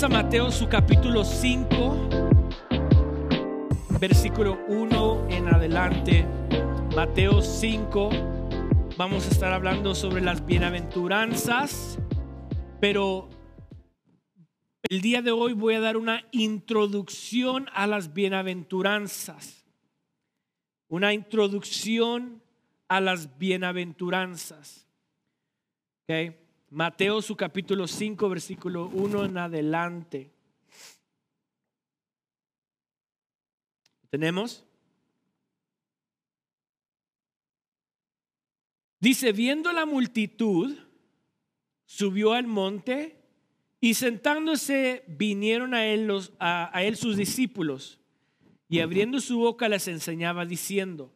A 0.00 0.08
Mateo 0.08 0.52
su 0.52 0.68
capítulo 0.68 1.24
5, 1.24 2.08
versículo 3.98 4.64
1 4.68 5.26
en 5.28 5.48
adelante. 5.48 6.24
Mateo 6.94 7.42
5, 7.42 8.10
vamos 8.96 9.26
a 9.26 9.30
estar 9.30 9.52
hablando 9.52 9.96
sobre 9.96 10.20
las 10.20 10.46
bienaventuranzas, 10.46 11.98
pero 12.80 13.28
el 14.88 15.00
día 15.00 15.20
de 15.20 15.32
hoy 15.32 15.52
voy 15.52 15.74
a 15.74 15.80
dar 15.80 15.96
una 15.96 16.24
introducción 16.30 17.66
a 17.74 17.88
las 17.88 18.14
bienaventuranzas. 18.14 19.64
Una 20.86 21.12
introducción 21.12 22.40
a 22.86 23.00
las 23.00 23.36
bienaventuranzas. 23.36 24.86
Okay. 26.04 26.47
Mateo 26.70 27.22
su 27.22 27.34
capítulo 27.34 27.86
5, 27.86 28.28
versículo 28.28 28.88
1 28.88 29.24
en 29.24 29.38
adelante. 29.38 30.30
¿Tenemos? 34.10 34.64
Dice, 39.00 39.32
viendo 39.32 39.72
la 39.72 39.86
multitud, 39.86 40.76
subió 41.86 42.32
al 42.32 42.46
monte 42.46 43.16
y 43.80 43.94
sentándose 43.94 45.04
vinieron 45.06 45.72
a 45.72 45.86
él, 45.86 46.10
a 46.38 46.82
él 46.82 46.96
sus 46.96 47.16
discípulos 47.16 47.98
y 48.68 48.80
abriendo 48.80 49.20
su 49.20 49.38
boca 49.38 49.68
les 49.68 49.88
enseñaba 49.88 50.44
diciendo, 50.44 51.14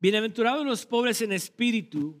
Bienaventurados 0.00 0.66
los 0.66 0.84
pobres 0.84 1.22
en 1.22 1.30
espíritu, 1.30 2.20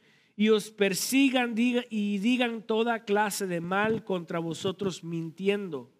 y 0.35 0.49
os 0.49 0.71
persigan 0.71 1.55
y 1.57 2.17
digan 2.17 2.63
toda 2.63 3.03
clase 3.03 3.47
de 3.47 3.61
mal 3.61 4.03
contra 4.03 4.39
vosotros 4.39 5.03
mintiendo. 5.03 5.91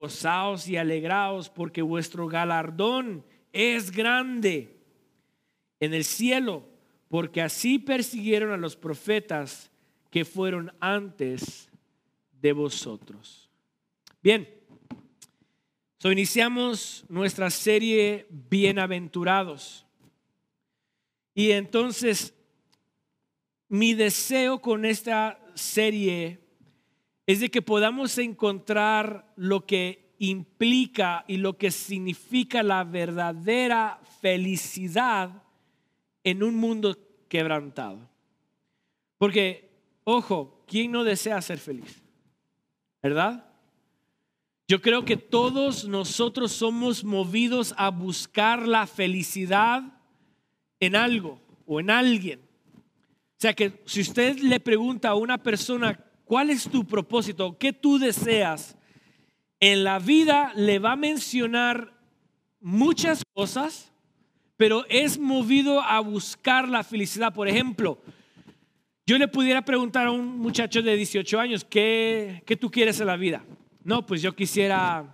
Gozaos 0.00 0.68
y 0.68 0.76
alegraos 0.76 1.48
porque 1.48 1.82
vuestro 1.82 2.26
galardón 2.26 3.24
es 3.52 3.90
grande 3.90 4.80
en 5.78 5.94
el 5.94 6.04
cielo, 6.04 6.64
porque 7.08 7.42
así 7.42 7.78
persiguieron 7.78 8.52
a 8.52 8.56
los 8.56 8.76
profetas 8.76 9.70
que 10.10 10.24
fueron 10.24 10.72
antes 10.80 11.70
de 12.40 12.52
vosotros. 12.52 13.48
Bien, 14.22 14.48
so 15.98 16.10
iniciamos 16.12 17.04
nuestra 17.08 17.50
serie 17.50 18.26
Bienaventurados. 18.28 19.86
Y 21.34 21.52
entonces 21.52 22.34
mi 23.72 23.94
deseo 23.94 24.60
con 24.60 24.84
esta 24.84 25.40
serie 25.54 26.40
es 27.26 27.40
de 27.40 27.50
que 27.50 27.62
podamos 27.62 28.18
encontrar 28.18 29.32
lo 29.34 29.64
que 29.64 30.12
implica 30.18 31.24
y 31.26 31.38
lo 31.38 31.56
que 31.56 31.70
significa 31.70 32.62
la 32.62 32.84
verdadera 32.84 33.98
felicidad 34.20 35.42
en 36.22 36.42
un 36.42 36.56
mundo 36.56 36.98
quebrantado. 37.30 38.10
Porque, 39.16 39.70
ojo, 40.04 40.62
¿quién 40.66 40.92
no 40.92 41.02
desea 41.02 41.40
ser 41.40 41.58
feliz? 41.58 42.02
¿Verdad? 43.02 43.46
Yo 44.68 44.82
creo 44.82 45.06
que 45.06 45.16
todos 45.16 45.88
nosotros 45.88 46.52
somos 46.52 47.04
movidos 47.04 47.74
a 47.78 47.88
buscar 47.88 48.68
la 48.68 48.86
felicidad 48.86 49.82
en 50.78 50.94
algo 50.94 51.40
o 51.64 51.80
en 51.80 51.88
alguien. 51.88 52.51
Sea 53.42 53.54
que 53.54 53.82
si 53.86 54.02
usted 54.02 54.38
le 54.38 54.60
pregunta 54.60 55.08
a 55.08 55.16
una 55.16 55.36
persona, 55.36 55.98
¿cuál 56.24 56.48
es 56.50 56.70
tu 56.70 56.84
propósito? 56.84 57.58
¿Qué 57.58 57.72
tú 57.72 57.98
deseas? 57.98 58.76
En 59.58 59.82
la 59.82 59.98
vida 59.98 60.52
le 60.54 60.78
va 60.78 60.92
a 60.92 60.96
mencionar 60.96 61.92
muchas 62.60 63.24
cosas, 63.34 63.90
pero 64.56 64.86
es 64.88 65.18
movido 65.18 65.80
a 65.80 65.98
buscar 65.98 66.68
la 66.68 66.84
felicidad. 66.84 67.34
Por 67.34 67.48
ejemplo, 67.48 67.98
yo 69.06 69.18
le 69.18 69.26
pudiera 69.26 69.64
preguntar 69.64 70.06
a 70.06 70.12
un 70.12 70.38
muchacho 70.38 70.80
de 70.80 70.96
18 70.96 71.40
años, 71.40 71.66
¿qué, 71.68 72.44
qué 72.46 72.54
tú 72.54 72.70
quieres 72.70 73.00
en 73.00 73.08
la 73.08 73.16
vida? 73.16 73.44
No, 73.82 74.06
pues 74.06 74.22
yo 74.22 74.36
quisiera 74.36 75.04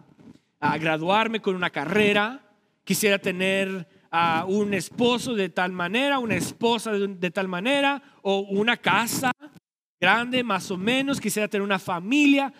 ah, 0.61 0.77
graduarme 0.77 1.41
con 1.41 1.57
una 1.57 1.71
carrera, 1.71 2.43
quisiera 2.85 3.19
tener 3.19 3.89
a 4.11 4.45
un 4.47 4.75
esposo 4.75 5.35
de 5.35 5.49
tal 5.49 5.73
manera, 5.73 6.19
una 6.19 6.37
esposa 6.37 6.93
de, 6.93 7.31
tal 7.31 7.49
manera, 7.49 8.03
o 8.23 8.41
una 8.41 8.77
casa 8.77 9.33
grande 10.01 10.43
más 10.43 10.71
o 10.71 10.77
menos, 10.77 11.21
quisiera 11.21 11.49
tener 11.49 11.63
una 11.63 11.79
familia. 11.79 12.53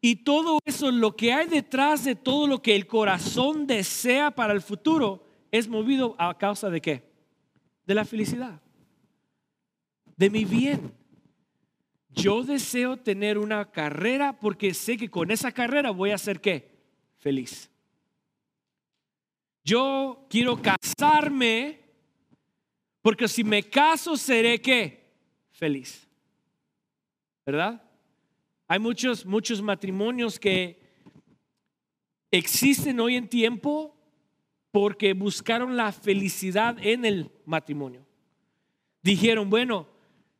Y 0.00 0.16
todo 0.16 0.58
eso, 0.64 0.90
lo 0.90 1.16
que 1.16 1.32
hay 1.32 1.48
detrás 1.48 2.04
de 2.04 2.14
todo 2.14 2.46
lo 2.46 2.62
que 2.62 2.76
el 2.76 2.86
corazón 2.86 3.66
desea 3.66 4.30
para 4.30 4.52
el 4.52 4.62
futuro, 4.62 5.26
es 5.50 5.68
movido 5.68 6.16
a 6.18 6.36
causa 6.36 6.68
de 6.68 6.80
qué? 6.80 7.10
De 7.86 7.94
la 7.94 8.04
felicidad, 8.04 8.60
de 10.16 10.30
mi 10.30 10.44
bien. 10.44 10.92
Yo 12.10 12.42
deseo 12.44 12.96
tener 12.96 13.38
una 13.38 13.70
carrera 13.70 14.38
porque 14.38 14.72
sé 14.72 14.96
que 14.96 15.10
con 15.10 15.30
esa 15.30 15.52
carrera 15.52 15.90
voy 15.90 16.12
a 16.12 16.18
ser 16.18 16.40
qué? 16.40 16.70
Feliz. 17.18 17.70
Yo 19.64 20.26
quiero 20.28 20.60
casarme 20.60 21.80
porque 23.00 23.28
si 23.28 23.42
me 23.42 23.62
caso 23.62 24.16
seré 24.16 24.60
qué? 24.60 25.12
Feliz. 25.50 26.06
¿Verdad? 27.46 27.82
Hay 28.68 28.78
muchos, 28.78 29.24
muchos 29.26 29.60
matrimonios 29.62 30.38
que 30.38 30.82
existen 32.30 33.00
hoy 33.00 33.16
en 33.16 33.28
tiempo 33.28 33.96
porque 34.70 35.12
buscaron 35.12 35.76
la 35.76 35.92
felicidad 35.92 36.76
en 36.80 37.04
el 37.04 37.30
matrimonio. 37.44 38.04
Dijeron, 39.02 39.48
bueno, 39.48 39.86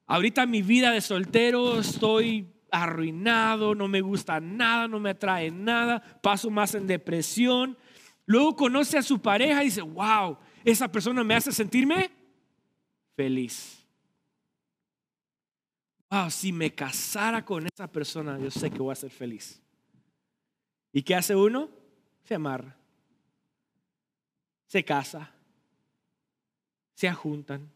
ahorita 0.06 0.46
mi 0.46 0.62
vida 0.62 0.90
de 0.90 1.00
soltero 1.00 1.78
estoy 1.78 2.46
arruinado, 2.70 3.74
no 3.74 3.88
me 3.88 4.00
gusta 4.00 4.40
nada, 4.40 4.88
no 4.88 4.98
me 4.98 5.10
atrae 5.10 5.50
nada, 5.50 6.00
paso 6.22 6.50
más 6.50 6.74
en 6.74 6.86
depresión, 6.86 7.78
Luego 8.26 8.56
conoce 8.56 8.98
a 8.98 9.02
su 9.02 9.20
pareja 9.20 9.62
y 9.62 9.66
dice, 9.66 9.82
wow, 9.82 10.38
esa 10.64 10.90
persona 10.90 11.22
me 11.22 11.34
hace 11.34 11.52
sentirme 11.52 12.10
feliz. 13.14 13.84
Wow, 16.10 16.30
si 16.30 16.52
me 16.52 16.72
casara 16.74 17.44
con 17.44 17.66
esa 17.66 17.90
persona, 17.90 18.38
yo 18.38 18.50
sé 18.50 18.70
que 18.70 18.78
voy 18.78 18.92
a 18.92 18.96
ser 18.96 19.10
feliz. 19.10 19.60
¿Y 20.92 21.02
qué 21.02 21.14
hace 21.14 21.34
uno? 21.34 21.68
Se 22.22 22.34
amarra. 22.34 22.76
Se 24.66 24.84
casa. 24.84 25.30
Se 26.94 27.08
ajuntan. 27.08 27.70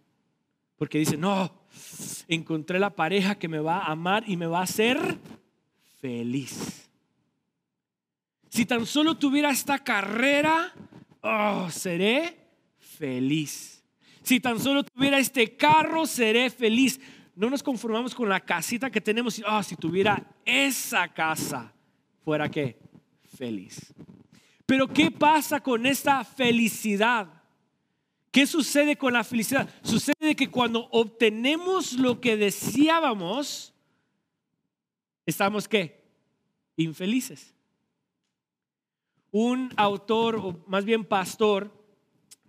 Porque 0.76 0.98
dice, 0.98 1.16
no, 1.16 1.52
encontré 2.28 2.78
la 2.78 2.94
pareja 2.94 3.34
que 3.34 3.48
me 3.48 3.58
va 3.58 3.78
a 3.78 3.92
amar 3.92 4.22
y 4.26 4.36
me 4.36 4.46
va 4.46 4.60
a 4.60 4.62
hacer 4.62 5.18
feliz. 6.00 6.88
Si 8.48 8.64
tan 8.64 8.86
solo 8.86 9.16
tuviera 9.16 9.50
esta 9.50 9.78
carrera, 9.78 10.72
oh, 11.20 11.68
seré 11.70 12.36
feliz. 12.78 13.84
Si 14.22 14.40
tan 14.40 14.58
solo 14.58 14.84
tuviera 14.84 15.18
este 15.18 15.56
carro, 15.56 16.06
seré 16.06 16.50
feliz. 16.50 17.00
No 17.34 17.48
nos 17.50 17.62
conformamos 17.62 18.14
con 18.14 18.28
la 18.28 18.40
casita 18.40 18.90
que 18.90 19.00
tenemos. 19.00 19.40
Oh, 19.46 19.62
si 19.62 19.76
tuviera 19.76 20.22
esa 20.44 21.08
casa, 21.08 21.72
fuera 22.24 22.50
qué? 22.50 22.78
Feliz. 23.36 23.92
Pero 24.66 24.88
¿qué 24.88 25.10
pasa 25.10 25.60
con 25.60 25.86
esta 25.86 26.24
felicidad? 26.24 27.28
¿Qué 28.30 28.46
sucede 28.46 28.96
con 28.96 29.12
la 29.12 29.24
felicidad? 29.24 29.68
Sucede 29.82 30.14
de 30.20 30.36
que 30.36 30.50
cuando 30.50 30.88
obtenemos 30.90 31.94
lo 31.94 32.20
que 32.20 32.36
deseábamos, 32.36 33.72
estamos 35.24 35.66
qué? 35.66 36.04
Infelices. 36.76 37.54
Un 39.30 39.72
autor, 39.76 40.36
o 40.36 40.64
más 40.66 40.84
bien 40.84 41.04
pastor, 41.04 41.70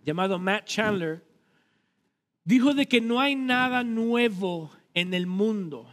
llamado 0.02 0.38
Matt 0.38 0.64
Chandler, 0.64 1.24
dijo 2.44 2.74
de 2.74 2.86
que 2.86 3.00
no 3.00 3.20
hay 3.20 3.36
nada 3.36 3.84
nuevo 3.84 4.70
en 4.94 5.14
el 5.14 5.26
mundo. 5.26 5.86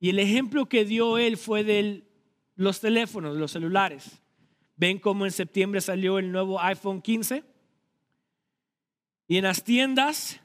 Y 0.00 0.10
el 0.10 0.18
ejemplo 0.18 0.66
que 0.66 0.84
dio 0.84 1.18
él 1.18 1.36
fue 1.36 1.64
de 1.64 2.04
los 2.56 2.80
teléfonos, 2.80 3.36
los 3.36 3.52
celulares. 3.52 4.22
¿Ven 4.76 4.98
cómo 4.98 5.24
en 5.24 5.32
septiembre 5.32 5.80
salió 5.80 6.18
el 6.18 6.32
nuevo 6.32 6.60
iPhone 6.60 7.00
15? 7.00 7.44
Y 9.28 9.36
en 9.36 9.44
las 9.44 9.64
tiendas, 9.64 10.40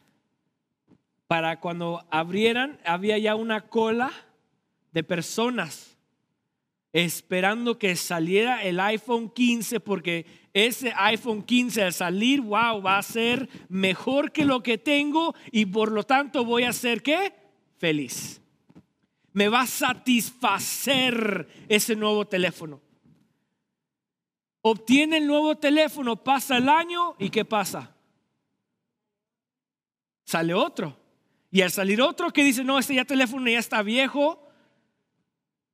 para 1.27 1.59
cuando 1.59 2.06
abrieran, 2.09 2.80
había 2.85 3.18
ya 3.18 3.35
una 3.35 3.68
cola 3.68 4.12
de 4.92 5.03
personas 5.03 5.99
esperando 6.94 7.77
que 7.77 7.95
saliera 7.95 8.63
el 8.63 8.80
iPhone 8.80 9.30
15 9.30 9.80
porque 9.80 10.25
ese 10.53 10.91
iPhone 10.95 11.44
15 11.44 11.83
al 11.83 11.94
salir, 11.94 12.41
wow, 12.41 12.81
va 12.81 12.97
a 12.97 13.03
ser 13.03 13.47
mejor 13.69 14.31
que 14.31 14.45
lo 14.45 14.63
que 14.63 14.77
tengo 14.77 15.36
y 15.51 15.65
por 15.65 15.91
lo 15.91 16.03
tanto 16.03 16.44
voy 16.44 16.63
a 16.63 16.74
ser 16.74 17.03
qué? 17.03 17.33
Feliz. 17.77 18.41
Me 19.33 19.47
va 19.47 19.62
a 19.62 19.68
satisfacer 19.68 21.47
ese 21.68 21.95
nuevo 21.95 22.25
teléfono. 22.25 22.81
Obtiene 24.62 25.18
el 25.18 25.27
nuevo 25.27 25.56
teléfono, 25.57 26.21
pasa 26.24 26.57
el 26.57 26.68
año 26.68 27.15
y 27.19 27.30
¿qué 27.30 27.45
pasa? 27.45 27.95
Sale 30.25 30.53
otro. 30.53 30.97
Y 31.51 31.62
al 31.62 31.71
salir 31.71 32.01
otro 32.01 32.31
que 32.31 32.44
dice, 32.44 32.63
no, 32.63 32.77
este 32.77 32.95
ya 32.95 33.06
teléfono 33.06 33.50
ya 33.50 33.59
está 33.59 33.81
viejo, 33.81 34.47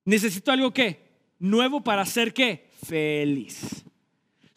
necesito 0.05 0.51
algo 0.51 0.71
que 0.71 1.04
nuevo 1.49 1.81
para 1.81 2.05
ser 2.05 2.33
qué? 2.33 2.69
Feliz. 2.85 3.85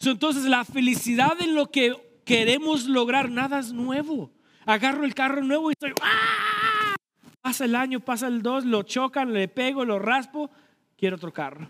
entonces 0.01 0.45
la 0.45 0.65
felicidad 0.65 1.39
en 1.41 1.55
lo 1.55 1.71
que 1.71 1.95
queremos 2.25 2.85
lograr, 2.85 3.29
nada 3.29 3.59
es 3.59 3.73
nuevo. 3.73 4.31
Agarro 4.65 5.03
el 5.03 5.15
carro 5.15 5.43
nuevo 5.43 5.71
y 5.71 5.73
estoy, 5.73 5.93
¡ah! 6.01 6.95
Pasa 7.41 7.65
el 7.65 7.75
año, 7.75 7.99
pasa 7.99 8.27
el 8.27 8.41
dos, 8.41 8.65
lo 8.65 8.83
chocan, 8.83 9.33
le 9.33 9.47
pego, 9.47 9.85
lo 9.85 9.97
raspo, 9.97 10.51
quiero 10.97 11.15
otro 11.15 11.33
carro. 11.33 11.69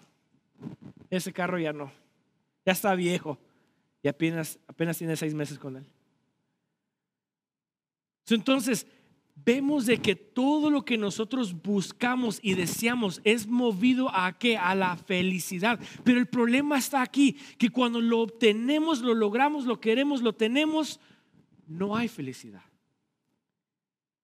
Ese 1.10 1.32
carro 1.32 1.60
ya 1.60 1.72
no, 1.72 1.92
ya 2.66 2.74
está 2.74 2.94
viejo 2.96 3.38
y 4.02 4.08
apenas, 4.08 4.60
apenas 4.68 4.98
tiene 4.98 5.16
seis 5.16 5.34
meses 5.34 5.58
con 5.58 5.78
él. 5.78 5.86
Entonces, 8.30 8.86
vemos 9.46 9.86
de 9.86 9.98
que 10.00 10.16
todo 10.16 10.70
lo 10.70 10.86
que 10.86 10.98
nosotros 10.98 11.54
buscamos 11.62 12.40
y 12.42 12.54
deseamos 12.54 13.22
es 13.24 13.48
movido 13.48 14.10
a 14.14 14.38
qué? 14.38 14.58
A 14.58 14.76
la 14.76 14.96
felicidad. 14.96 15.80
Pero 16.04 16.20
el 16.20 16.28
problema 16.28 16.78
está 16.78 17.02
aquí, 17.02 17.34
que 17.58 17.70
cuando 17.70 18.02
lo 18.02 18.20
obtenemos, 18.20 19.02
lo 19.02 19.14
logramos, 19.14 19.66
lo 19.66 19.80
queremos, 19.80 20.22
lo 20.22 20.34
tenemos, 20.34 21.00
no 21.68 21.96
hay 21.96 22.08
felicidad. 22.08 22.64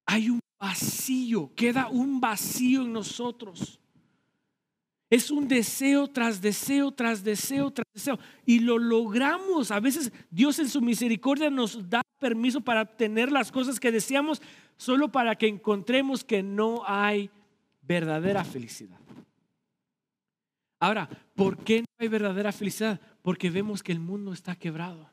Hay 0.05 0.29
un 0.29 0.39
vacío, 0.59 1.51
queda 1.55 1.87
un 1.87 2.19
vacío 2.19 2.83
en 2.83 2.93
nosotros. 2.93 3.79
Es 5.09 5.29
un 5.29 5.47
deseo 5.47 6.07
tras 6.07 6.41
deseo, 6.41 6.91
tras 6.91 7.23
deseo, 7.23 7.71
tras 7.71 7.85
deseo. 7.93 8.19
Y 8.45 8.59
lo 8.59 8.77
logramos. 8.77 9.71
A 9.71 9.79
veces 9.79 10.11
Dios 10.31 10.57
en 10.59 10.67
su 10.67 10.81
misericordia 10.81 11.49
nos 11.49 11.89
da 11.89 12.01
permiso 12.19 12.61
para 12.61 12.81
obtener 12.81 13.31
las 13.31 13.51
cosas 13.51 13.79
que 13.79 13.91
deseamos, 13.91 14.41
solo 14.77 15.11
para 15.11 15.35
que 15.35 15.47
encontremos 15.47 16.23
que 16.23 16.41
no 16.41 16.83
hay 16.87 17.29
verdadera 17.81 18.43
felicidad. 18.43 18.99
Ahora, 20.79 21.07
¿por 21.35 21.57
qué 21.57 21.81
no 21.81 21.85
hay 21.99 22.07
verdadera 22.07 22.51
felicidad? 22.51 22.99
Porque 23.21 23.49
vemos 23.49 23.83
que 23.83 23.91
el 23.91 23.99
mundo 23.99 24.33
está 24.33 24.55
quebrado. 24.55 25.09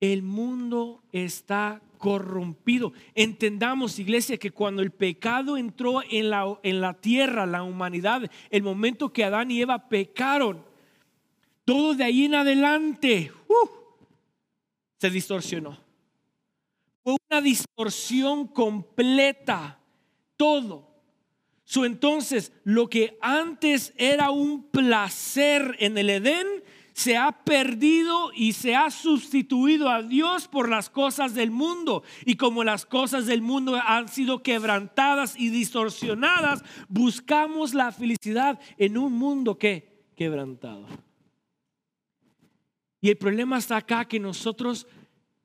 El 0.00 0.22
mundo 0.22 1.02
está 1.12 1.80
corrompido. 1.98 2.92
Entendamos, 3.14 3.98
iglesia, 3.98 4.38
que 4.38 4.50
cuando 4.50 4.80
el 4.82 4.90
pecado 4.90 5.56
entró 5.56 6.02
en 6.10 6.30
la, 6.30 6.58
en 6.62 6.80
la 6.80 6.94
tierra, 6.94 7.44
la 7.46 7.62
humanidad, 7.62 8.30
el 8.50 8.62
momento 8.62 9.12
que 9.12 9.24
Adán 9.24 9.50
y 9.50 9.60
Eva 9.60 9.88
pecaron, 9.88 10.64
todo 11.64 11.94
de 11.94 12.04
ahí 12.04 12.24
en 12.24 12.34
adelante 12.34 13.30
uh, 13.46 13.68
se 14.96 15.10
distorsionó. 15.10 15.78
Fue 17.04 17.16
una 17.30 17.40
distorsión 17.40 18.46
completa, 18.48 19.78
todo. 20.36 20.88
So, 21.64 21.84
entonces, 21.84 22.52
lo 22.64 22.88
que 22.88 23.16
antes 23.20 23.92
era 23.96 24.30
un 24.30 24.64
placer 24.64 25.76
en 25.78 25.96
el 25.96 26.10
Edén, 26.10 26.46
se 27.00 27.16
ha 27.16 27.32
perdido 27.32 28.30
y 28.34 28.52
se 28.52 28.76
ha 28.76 28.90
sustituido 28.90 29.88
a 29.88 30.02
Dios 30.02 30.48
por 30.48 30.68
las 30.68 30.90
cosas 30.90 31.34
del 31.34 31.50
mundo. 31.50 32.02
Y 32.26 32.34
como 32.36 32.62
las 32.62 32.84
cosas 32.84 33.24
del 33.24 33.40
mundo 33.40 33.80
han 33.82 34.08
sido 34.08 34.42
quebrantadas 34.42 35.34
y 35.38 35.48
distorsionadas, 35.48 36.62
buscamos 36.90 37.72
la 37.72 37.90
felicidad 37.90 38.60
en 38.76 38.98
un 38.98 39.14
mundo 39.14 39.56
que 39.56 40.04
quebrantado. 40.14 40.86
Y 43.00 43.08
el 43.08 43.16
problema 43.16 43.56
está 43.56 43.78
acá 43.78 44.04
que 44.04 44.20
nosotros 44.20 44.86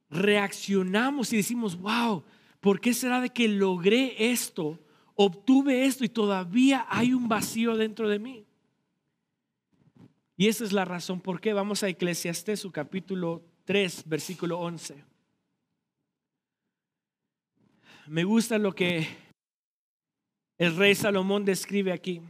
reaccionamos 0.10 1.32
y 1.32 1.38
decimos, 1.38 1.80
wow, 1.80 2.22
¿por 2.60 2.82
qué 2.82 2.94
será 2.94 3.22
de 3.22 3.30
que 3.30 3.48
logré 3.48 4.30
esto, 4.30 4.78
obtuve 5.16 5.86
esto 5.86 6.04
y 6.04 6.10
todavía 6.10 6.86
hay 6.90 7.14
un 7.14 7.30
vacío 7.30 7.78
dentro 7.78 8.10
de 8.10 8.20
mí? 8.20 8.46
Y 10.38 10.48
esa 10.50 10.66
es 10.66 10.74
la 10.74 10.84
razón 10.84 11.22
por 11.22 11.40
qué 11.40 11.54
vamos 11.54 11.84
a 11.84 11.88
Eclesiastés, 11.88 12.60
su 12.60 12.72
capítulo 12.72 13.42
3, 13.64 14.04
versículo 14.08 14.60
11. 14.60 15.04
Me 18.08 18.24
gusta 18.24 18.58
lo 18.58 18.74
que 18.74 19.08
el 20.58 20.76
rey 20.76 20.94
Salomón 20.94 21.46
describe 21.46 21.94
aquí. 21.94 22.22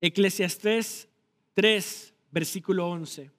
Eclesiastés 0.00 1.08
3, 1.54 2.14
versículo 2.32 2.88
11. 2.88 3.30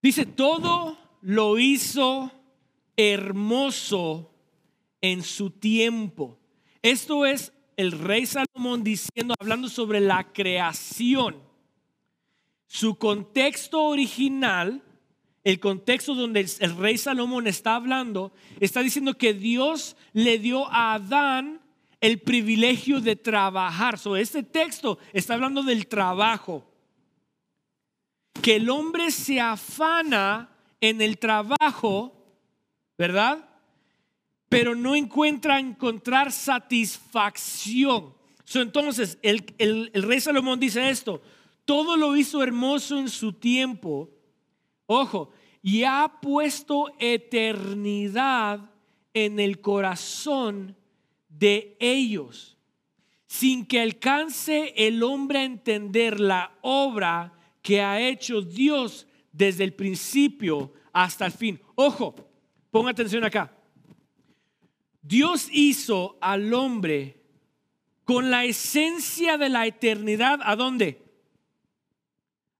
Dice, 0.00 0.24
todo 0.24 0.96
lo 1.22 1.58
hizo 1.58 2.37
hermoso 2.98 4.34
en 5.00 5.22
su 5.22 5.50
tiempo. 5.50 6.36
Esto 6.82 7.24
es 7.24 7.52
el 7.76 7.92
rey 7.92 8.26
Salomón 8.26 8.82
diciendo, 8.82 9.34
hablando 9.38 9.68
sobre 9.68 10.00
la 10.00 10.32
creación. 10.32 11.36
Su 12.66 12.96
contexto 12.96 13.84
original, 13.84 14.82
el 15.44 15.60
contexto 15.60 16.14
donde 16.14 16.46
el 16.58 16.76
rey 16.76 16.98
Salomón 16.98 17.46
está 17.46 17.76
hablando, 17.76 18.32
está 18.58 18.82
diciendo 18.82 19.14
que 19.14 19.32
Dios 19.32 19.96
le 20.12 20.40
dio 20.40 20.66
a 20.66 20.94
Adán 20.94 21.60
el 22.00 22.20
privilegio 22.20 23.00
de 23.00 23.14
trabajar. 23.14 23.96
So, 23.98 24.16
este 24.16 24.42
texto 24.42 24.98
está 25.12 25.34
hablando 25.34 25.62
del 25.62 25.86
trabajo. 25.86 26.64
Que 28.42 28.56
el 28.56 28.68
hombre 28.70 29.12
se 29.12 29.40
afana 29.40 30.50
en 30.80 31.00
el 31.00 31.18
trabajo, 31.18 32.17
¿verdad? 32.98 33.48
Pero 34.48 34.74
no 34.74 34.96
encuentra 34.96 35.60
encontrar 35.60 36.32
satisfacción. 36.32 38.12
entonces, 38.52 39.18
el, 39.22 39.54
el 39.58 40.02
rey 40.02 40.20
Salomón 40.20 40.58
dice 40.58 40.90
esto, 40.90 41.22
todo 41.64 41.96
lo 41.96 42.16
hizo 42.16 42.42
hermoso 42.42 42.98
en 42.98 43.08
su 43.08 43.32
tiempo. 43.32 44.10
Ojo, 44.86 45.30
y 45.62 45.84
ha 45.84 46.20
puesto 46.20 46.92
eternidad 46.98 48.70
en 49.12 49.38
el 49.38 49.60
corazón 49.60 50.76
de 51.28 51.76
ellos, 51.78 52.56
sin 53.26 53.66
que 53.66 53.80
alcance 53.80 54.72
el 54.76 55.02
hombre 55.02 55.40
a 55.40 55.44
entender 55.44 56.18
la 56.18 56.56
obra 56.62 57.34
que 57.62 57.82
ha 57.82 58.00
hecho 58.00 58.40
Dios 58.40 59.06
desde 59.30 59.64
el 59.64 59.74
principio 59.74 60.72
hasta 60.92 61.26
el 61.26 61.32
fin. 61.32 61.60
Ojo, 61.74 62.27
ponga 62.78 62.92
atención 62.92 63.24
acá. 63.24 63.50
Dios 65.02 65.48
hizo 65.50 66.16
al 66.20 66.54
hombre 66.54 67.20
con 68.04 68.30
la 68.30 68.44
esencia 68.44 69.36
de 69.36 69.48
la 69.48 69.66
eternidad. 69.66 70.38
¿A 70.44 70.54
dónde? 70.54 71.02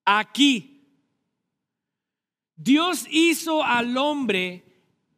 Aquí. 0.05 0.89
Dios 2.57 3.07
hizo 3.09 3.63
al 3.63 3.97
hombre 3.97 4.65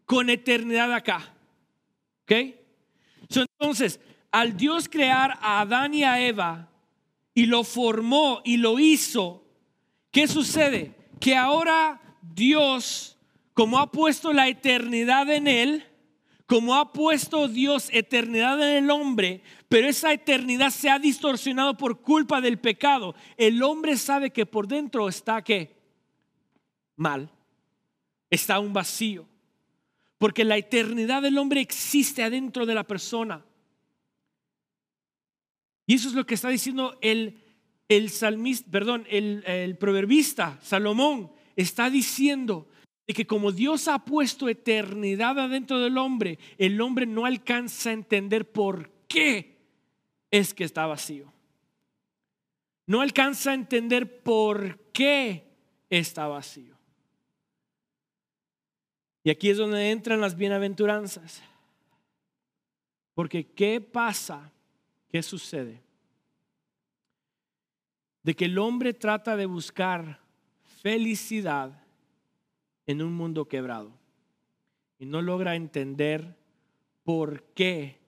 con 0.05 0.29
eternidad 0.29 0.93
acá. 0.93 1.35
¿Ok? 2.25 2.33
entonces, 3.33 4.01
al 4.31 4.55
Dios 4.55 4.87
crear 4.87 5.39
a 5.41 5.63
Adán 5.63 5.95
y 5.95 6.05
a 6.05 6.21
Eva 6.21 6.69
y 7.33 7.47
lo 7.47 7.65
formó 7.65 8.43
y 8.45 8.59
lo 8.59 8.79
hizo, 8.79 9.47
¿qué 10.11 10.29
sucede? 10.29 10.95
Que 11.19 11.37
ahora 11.37 12.19
Dios, 12.21 13.17
como 13.61 13.79
ha 13.79 13.93
puesto 13.93 14.33
la 14.33 14.49
eternidad 14.49 15.29
en 15.29 15.47
él, 15.47 15.85
como 16.47 16.77
ha 16.77 16.95
puesto 16.95 17.47
Dios 17.47 17.91
eternidad 17.93 18.59
en 18.59 18.85
el 18.85 18.91
hombre, 18.91 19.43
pero 19.69 19.87
esa 19.87 20.15
eternidad 20.15 20.71
se 20.71 20.89
ha 20.89 20.99
distorsionado 20.99 21.77
por 21.77 22.01
culpa 22.01 22.41
del 22.41 22.59
pecado, 22.59 23.15
el 23.37 23.63
hombre 23.63 23.99
sabe 23.99 24.31
que 24.31 24.47
por 24.47 24.67
dentro 24.67 25.11
está 25.11 25.45
que 25.45 25.77
mal, 26.97 27.31
está 28.31 28.59
un 28.59 28.73
vacío, 28.73 29.27
porque 30.17 30.43
la 30.43 30.57
eternidad 30.57 31.21
del 31.21 31.37
hombre 31.37 31.61
existe 31.61 32.23
adentro 32.23 32.65
de 32.65 32.75
la 32.75 32.85
persona. 32.85 33.45
Y 35.87 35.97
eso 35.97 36.09
es 36.09 36.15
lo 36.15 36.25
que 36.25 36.33
está 36.33 36.49
diciendo 36.49 36.97
el, 37.03 37.45
el 37.91 38.09
salmista, 38.09 38.71
perdón, 38.71 39.07
el, 39.11 39.45
el 39.47 39.77
proverbista 39.77 40.59
Salomón, 40.63 41.31
está 41.57 41.91
diciendo, 41.91 42.67
que 43.13 43.27
como 43.27 43.51
Dios 43.53 43.89
ha 43.89 44.05
puesto 44.05 44.49
eternidad 44.49 45.39
adentro 45.39 45.81
del 45.81 45.99
hombre, 45.99 46.39
el 46.59 46.81
hombre 46.81 47.07
no 47.07 47.27
alcanza 47.27 47.91
a 47.91 47.95
entender 47.95 48.51
por 48.51 48.91
qué 49.09 49.57
es 50.31 50.55
que 50.55 50.65
está 50.65 50.87
vacío. 50.87 51.33
No 52.87 53.01
alcanza 53.01 53.51
a 53.51 53.55
entender 53.55 54.23
por 54.23 54.79
qué 54.93 55.45
está 55.89 56.27
vacío. 56.27 56.77
Y 59.23 59.31
aquí 59.31 59.51
es 59.51 59.59
donde 59.59 59.91
entran 59.91 60.21
las 60.21 60.37
bienaventuranzas. 60.37 61.43
Porque 63.15 63.47
¿qué 63.47 63.81
pasa? 63.81 64.53
¿Qué 65.11 65.23
sucede? 65.23 65.83
De 68.23 68.35
que 68.35 68.47
el 68.47 68.59
hombre 68.59 68.95
trata 68.95 69.37
de 69.37 69.47
buscar 69.47 70.21
felicidad 70.83 71.83
en 72.91 73.03
un 73.03 73.13
mundo 73.13 73.47
quebrado 73.47 73.93
y 74.99 75.07
no 75.07 75.23
logra 75.23 75.55
entender 75.55 76.37
por 77.05 77.45
qué 77.55 78.01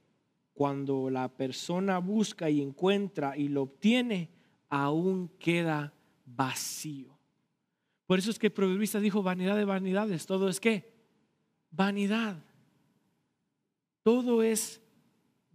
cuando 0.53 1.09
la 1.09 1.29
persona 1.29 1.99
busca 1.99 2.51
y 2.51 2.61
encuentra 2.61 3.37
y 3.37 3.49
lo 3.49 3.63
obtiene, 3.63 4.29
aún 4.69 5.29
queda 5.39 5.95
vacío. 6.27 7.19
Por 8.07 8.19
eso 8.19 8.31
es 8.31 8.39
que 8.39 8.49
el 8.49 8.53
proverbista 8.53 9.01
dijo, 9.01 9.23
vanidad 9.23 9.57
de 9.57 9.65
vanidades, 9.65 10.27
todo 10.27 10.49
es 10.49 10.61
qué? 10.61 10.93
Vanidad. 11.71 12.37
Todo 14.03 14.43
es 14.43 14.83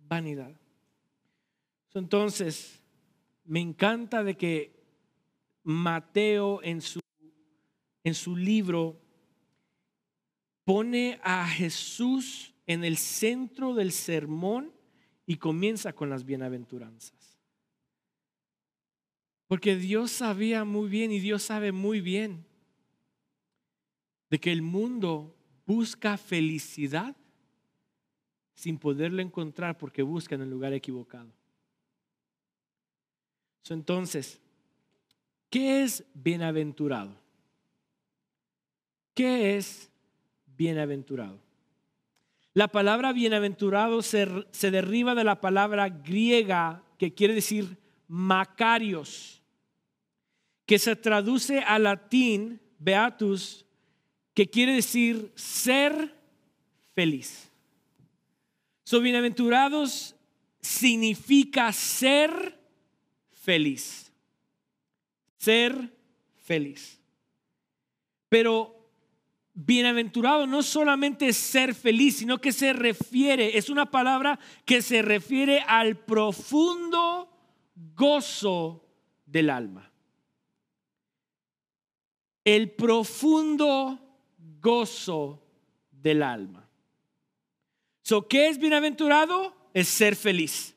vanidad. 0.07 0.55
Entonces, 1.93 2.81
me 3.43 3.59
encanta 3.59 4.23
de 4.23 4.37
que 4.37 4.77
Mateo 5.63 6.61
en 6.63 6.81
su, 6.81 6.99
en 8.03 8.13
su 8.13 8.35
libro 8.35 9.01
pone 10.67 11.17
a 11.23 11.47
Jesús 11.47 12.53
en 12.65 12.83
el 12.83 12.97
centro 12.97 13.73
del 13.73 13.93
sermón 13.93 14.73
y 15.25 15.37
comienza 15.37 15.93
con 15.93 16.09
las 16.09 16.25
bienaventuranzas. 16.25 17.39
Porque 19.47 19.77
Dios 19.77 20.11
sabía 20.11 20.65
muy 20.65 20.89
bien 20.89 21.13
y 21.13 21.19
Dios 21.21 21.43
sabe 21.43 21.71
muy 21.71 22.01
bien 22.01 22.45
de 24.29 24.41
que 24.41 24.51
el 24.51 24.61
mundo 24.61 25.37
busca 25.65 26.17
felicidad 26.17 27.15
sin 28.53 28.77
poderlo 28.77 29.21
encontrar 29.21 29.77
porque 29.77 30.01
busca 30.01 30.35
en 30.35 30.41
el 30.41 30.49
lugar 30.49 30.73
equivocado. 30.73 31.31
Entonces, 33.69 34.41
¿qué 35.49 35.83
es 35.83 36.03
bienaventurado? 36.13 37.17
¿Qué 39.13 39.55
es 39.55 39.89
bienaventurado. 40.57 41.39
La 42.53 42.67
palabra 42.67 43.13
bienaventurado 43.13 44.01
se, 44.01 44.27
se 44.51 44.71
deriva 44.71 45.13
de 45.13 45.23
la 45.23 45.39
palabra 45.41 45.89
griega 45.89 46.83
que 46.97 47.13
quiere 47.13 47.35
decir 47.35 47.77
macarios, 48.07 49.43
que 50.65 50.79
se 50.79 50.95
traduce 50.95 51.59
al 51.59 51.83
latín 51.83 52.59
beatus, 52.79 53.65
que 54.33 54.49
quiere 54.49 54.73
decir 54.73 55.31
ser 55.35 56.15
feliz. 56.93 57.51
So, 58.83 59.01
bienaventurados 59.01 60.15
significa 60.61 61.71
ser 61.73 62.59
feliz. 63.31 64.11
Ser 65.37 65.93
feliz. 66.37 66.99
Pero 68.29 68.76
bienaventurado 69.59 70.45
no 70.45 70.61
solamente 70.61 71.29
es 71.29 71.37
ser 71.37 71.73
feliz, 71.73 72.17
sino 72.17 72.37
que 72.37 72.51
se 72.51 72.73
refiere, 72.73 73.57
es 73.57 73.69
una 73.69 73.89
palabra 73.89 74.39
que 74.65 74.83
se 74.83 75.01
refiere 75.01 75.61
al 75.67 75.97
profundo 75.97 77.27
gozo 77.95 78.85
del 79.25 79.49
alma. 79.49 79.91
El 82.45 82.71
profundo 82.71 83.99
gozo 84.61 85.43
del 85.91 86.21
alma. 86.21 86.69
So, 88.03 88.27
¿Qué 88.27 88.47
es 88.49 88.59
bienaventurado? 88.59 89.55
Es 89.73 89.87
ser 89.87 90.15
feliz. 90.15 90.75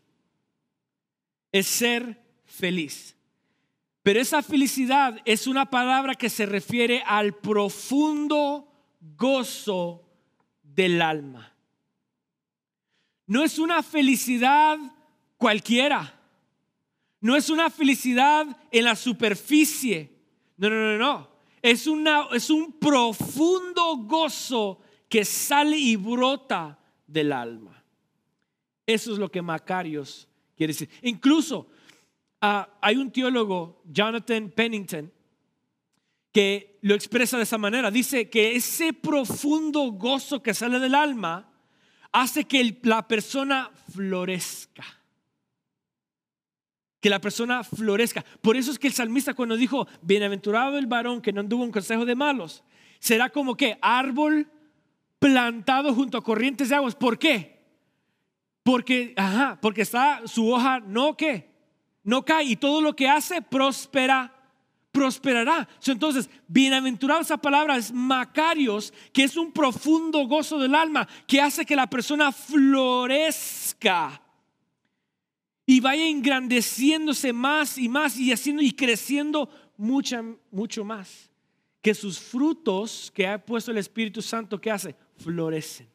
Es 1.52 1.66
ser 1.66 2.18
feliz. 2.44 3.14
Pero 4.02 4.20
esa 4.20 4.42
felicidad 4.42 5.20
es 5.26 5.46
una 5.46 5.68
palabra 5.68 6.14
que 6.14 6.30
se 6.30 6.46
refiere 6.46 7.02
al 7.06 7.34
profundo 7.34 8.69
gozo 9.00 10.06
del 10.62 11.00
alma. 11.02 11.52
No 13.26 13.44
es 13.44 13.58
una 13.58 13.82
felicidad 13.82 14.78
cualquiera. 15.36 16.20
No 17.20 17.36
es 17.36 17.50
una 17.50 17.70
felicidad 17.70 18.46
en 18.70 18.84
la 18.84 18.96
superficie. 18.96 20.10
No, 20.56 20.68
no, 20.68 20.76
no, 20.76 20.98
no. 20.98 21.30
Es, 21.62 21.86
una, 21.86 22.26
es 22.32 22.50
un 22.50 22.72
profundo 22.72 23.96
gozo 23.98 24.80
que 25.08 25.24
sale 25.24 25.76
y 25.76 25.96
brota 25.96 26.78
del 27.06 27.32
alma. 27.32 27.82
Eso 28.86 29.12
es 29.12 29.18
lo 29.18 29.30
que 29.30 29.42
Macarios 29.42 30.28
quiere 30.56 30.72
decir. 30.72 30.88
Incluso 31.02 31.68
ah, 32.40 32.68
hay 32.80 32.96
un 32.96 33.10
teólogo, 33.10 33.82
Jonathan 33.84 34.50
Pennington, 34.50 35.12
que 36.32 36.78
lo 36.82 36.94
expresa 36.94 37.36
de 37.36 37.42
esa 37.42 37.58
manera. 37.58 37.90
Dice 37.90 38.30
que 38.30 38.56
ese 38.56 38.92
profundo 38.92 39.92
gozo 39.92 40.42
que 40.42 40.54
sale 40.54 40.78
del 40.78 40.94
alma 40.94 41.50
hace 42.12 42.44
que 42.44 42.78
la 42.82 43.06
persona 43.06 43.70
florezca. 43.92 44.84
Que 47.00 47.10
la 47.10 47.20
persona 47.20 47.64
florezca. 47.64 48.24
Por 48.42 48.56
eso 48.56 48.70
es 48.70 48.78
que 48.78 48.86
el 48.86 48.92
salmista 48.92 49.34
cuando 49.34 49.56
dijo, 49.56 49.88
bienaventurado 50.02 50.78
el 50.78 50.86
varón 50.86 51.20
que 51.20 51.32
no 51.32 51.40
anduvo 51.40 51.64
en 51.64 51.72
consejo 51.72 52.04
de 52.04 52.14
malos, 52.14 52.62
será 52.98 53.30
como 53.30 53.56
que 53.56 53.78
árbol 53.80 54.48
plantado 55.18 55.94
junto 55.94 56.18
a 56.18 56.24
corrientes 56.24 56.68
de 56.68 56.76
aguas. 56.76 56.94
¿Por 56.94 57.18
qué? 57.18 57.60
Porque, 58.62 59.14
ajá, 59.16 59.58
porque 59.60 59.82
está 59.82 60.22
su 60.26 60.50
hoja 60.52 60.80
no 60.80 61.16
que, 61.16 61.50
no 62.04 62.24
cae 62.24 62.44
y 62.44 62.56
todo 62.56 62.80
lo 62.80 62.94
que 62.94 63.08
hace 63.08 63.42
prospera 63.42 64.39
prosperará. 64.92 65.68
Entonces, 65.86 66.28
bienaventurado 66.48 67.20
esa 67.20 67.36
palabra 67.36 67.76
es 67.76 67.92
macarios, 67.92 68.92
que 69.12 69.24
es 69.24 69.36
un 69.36 69.52
profundo 69.52 70.26
gozo 70.26 70.58
del 70.58 70.74
alma, 70.74 71.08
que 71.26 71.40
hace 71.40 71.64
que 71.64 71.76
la 71.76 71.88
persona 71.88 72.32
florezca 72.32 74.20
y 75.70 75.78
vaya 75.78 76.08
engrandeciéndose 76.08 77.32
más 77.32 77.78
y 77.78 77.88
más 77.88 78.16
y 78.16 78.32
haciendo 78.32 78.60
y 78.60 78.72
creciendo 78.72 79.48
mucho, 79.76 80.40
mucho 80.50 80.84
más. 80.84 81.30
Que 81.80 81.94
sus 81.94 82.18
frutos 82.18 83.12
que 83.14 83.26
ha 83.26 83.42
puesto 83.44 83.70
el 83.70 83.78
Espíritu 83.78 84.20
Santo, 84.20 84.60
que 84.60 84.70
hace? 84.70 84.96
Florecen. 85.16 85.88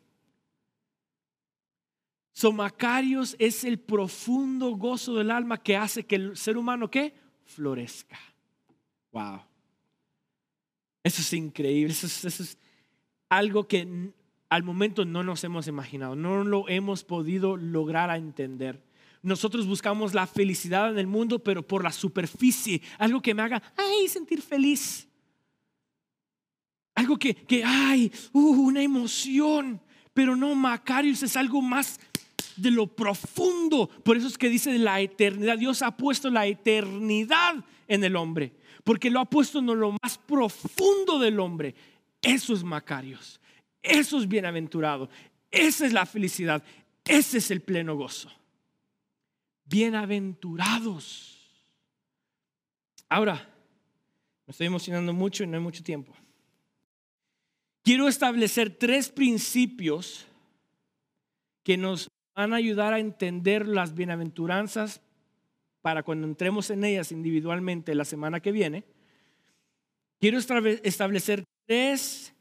So, 2.31 2.53
Macarios 2.53 3.35
es 3.37 3.65
el 3.65 3.79
profundo 3.79 4.71
gozo 4.77 5.15
del 5.15 5.29
alma 5.29 5.61
que 5.61 5.75
hace 5.75 6.05
que 6.05 6.15
el 6.15 6.37
ser 6.37 6.57
humano 6.57 6.89
que 6.89 7.13
florezca. 7.43 8.17
Wow. 9.15 9.39
Eso 11.01 11.21
es 11.21 11.31
increíble. 11.31 11.93
Eso 11.93 12.27
es, 12.27 12.57
algo 13.29 13.65
que 13.67 14.11
al 14.49 14.63
momento 14.63 15.05
no 15.05 15.23
nos 15.23 15.43
hemos 15.45 15.67
imaginado, 15.67 16.15
no 16.15 16.43
lo 16.43 16.67
hemos 16.69 17.03
podido 17.03 17.55
lograr 17.57 18.09
a 18.09 18.17
entender. 18.17 18.83
Nosotros 19.21 19.65
buscamos 19.65 20.13
la 20.13 20.27
felicidad 20.27 20.91
en 20.91 20.99
el 20.99 21.07
mundo, 21.07 21.39
pero 21.39 21.65
por 21.65 21.83
la 21.83 21.91
superficie, 21.91 22.81
algo 22.99 23.21
que 23.21 23.33
me 23.33 23.41
haga, 23.41 23.63
ay, 23.77 24.07
sentir 24.09 24.41
feliz. 24.41 25.07
Algo 26.93 27.17
que, 27.17 27.33
que 27.33 27.63
ay, 27.63 28.11
uh, 28.33 28.67
una 28.67 28.83
emoción. 28.83 29.81
Pero 30.13 30.35
no, 30.35 30.53
Macarius 30.55 31.23
es 31.23 31.37
algo 31.37 31.61
más 31.61 31.99
de 32.55 32.71
lo 32.71 32.87
profundo. 32.87 33.87
Por 34.03 34.17
eso 34.17 34.27
es 34.27 34.37
que 34.37 34.49
dice 34.49 34.77
la 34.77 34.99
eternidad. 35.01 35.57
Dios 35.57 35.81
ha 35.81 35.95
puesto 35.95 36.29
la 36.29 36.45
eternidad 36.45 37.55
en 37.87 38.03
el 38.03 38.15
hombre, 38.15 38.53
porque 38.83 39.09
lo 39.09 39.19
ha 39.19 39.25
puesto 39.25 39.59
en 39.59 39.67
lo 39.67 39.95
más 40.01 40.17
profundo 40.17 41.19
del 41.19 41.39
hombre. 41.39 41.75
Eso 42.21 42.53
es 42.53 42.63
Macarios. 42.63 43.39
Eso 43.81 44.17
es 44.17 44.27
bienaventurado. 44.27 45.09
Esa 45.51 45.85
es 45.85 45.93
la 45.93 46.05
felicidad. 46.05 46.63
Ese 47.03 47.37
es 47.37 47.51
el 47.51 47.61
pleno 47.61 47.95
gozo. 47.95 48.29
Bienaventurados. 49.65 51.35
Ahora, 53.07 53.47
me 54.45 54.51
estoy 54.51 54.67
emocionando 54.67 55.13
mucho 55.13 55.43
y 55.43 55.47
no 55.47 55.57
hay 55.57 55.63
mucho 55.63 55.83
tiempo. 55.83 56.13
Quiero 57.83 58.07
establecer 58.07 58.75
tres 58.75 59.09
principios 59.09 60.25
que 61.63 61.77
nos 61.77 62.09
van 62.35 62.53
a 62.53 62.57
ayudar 62.57 62.93
a 62.93 62.99
entender 62.99 63.67
las 63.67 63.95
bienaventuranzas 63.95 65.01
para 65.81 66.03
cuando 66.03 66.27
entremos 66.27 66.69
en 66.69 66.83
ellas 66.83 67.11
individualmente 67.11 67.95
la 67.95 68.05
semana 68.05 68.41
que 68.41 68.51
viene. 68.51 68.83
Quiero 70.19 70.37
establecer 70.37 71.43
tres 71.65 72.33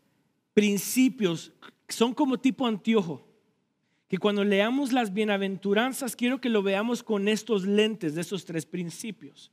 principios, 0.52 1.52
son 1.88 2.12
como 2.12 2.38
tipo 2.38 2.66
anteojo, 2.66 3.26
que 4.08 4.18
cuando 4.18 4.44
leamos 4.44 4.92
las 4.92 5.12
bienaventuranzas 5.12 6.16
quiero 6.16 6.40
que 6.40 6.48
lo 6.48 6.62
veamos 6.62 7.02
con 7.02 7.28
estos 7.28 7.64
lentes 7.64 8.14
de 8.14 8.20
esos 8.22 8.44
tres 8.44 8.66
principios. 8.66 9.52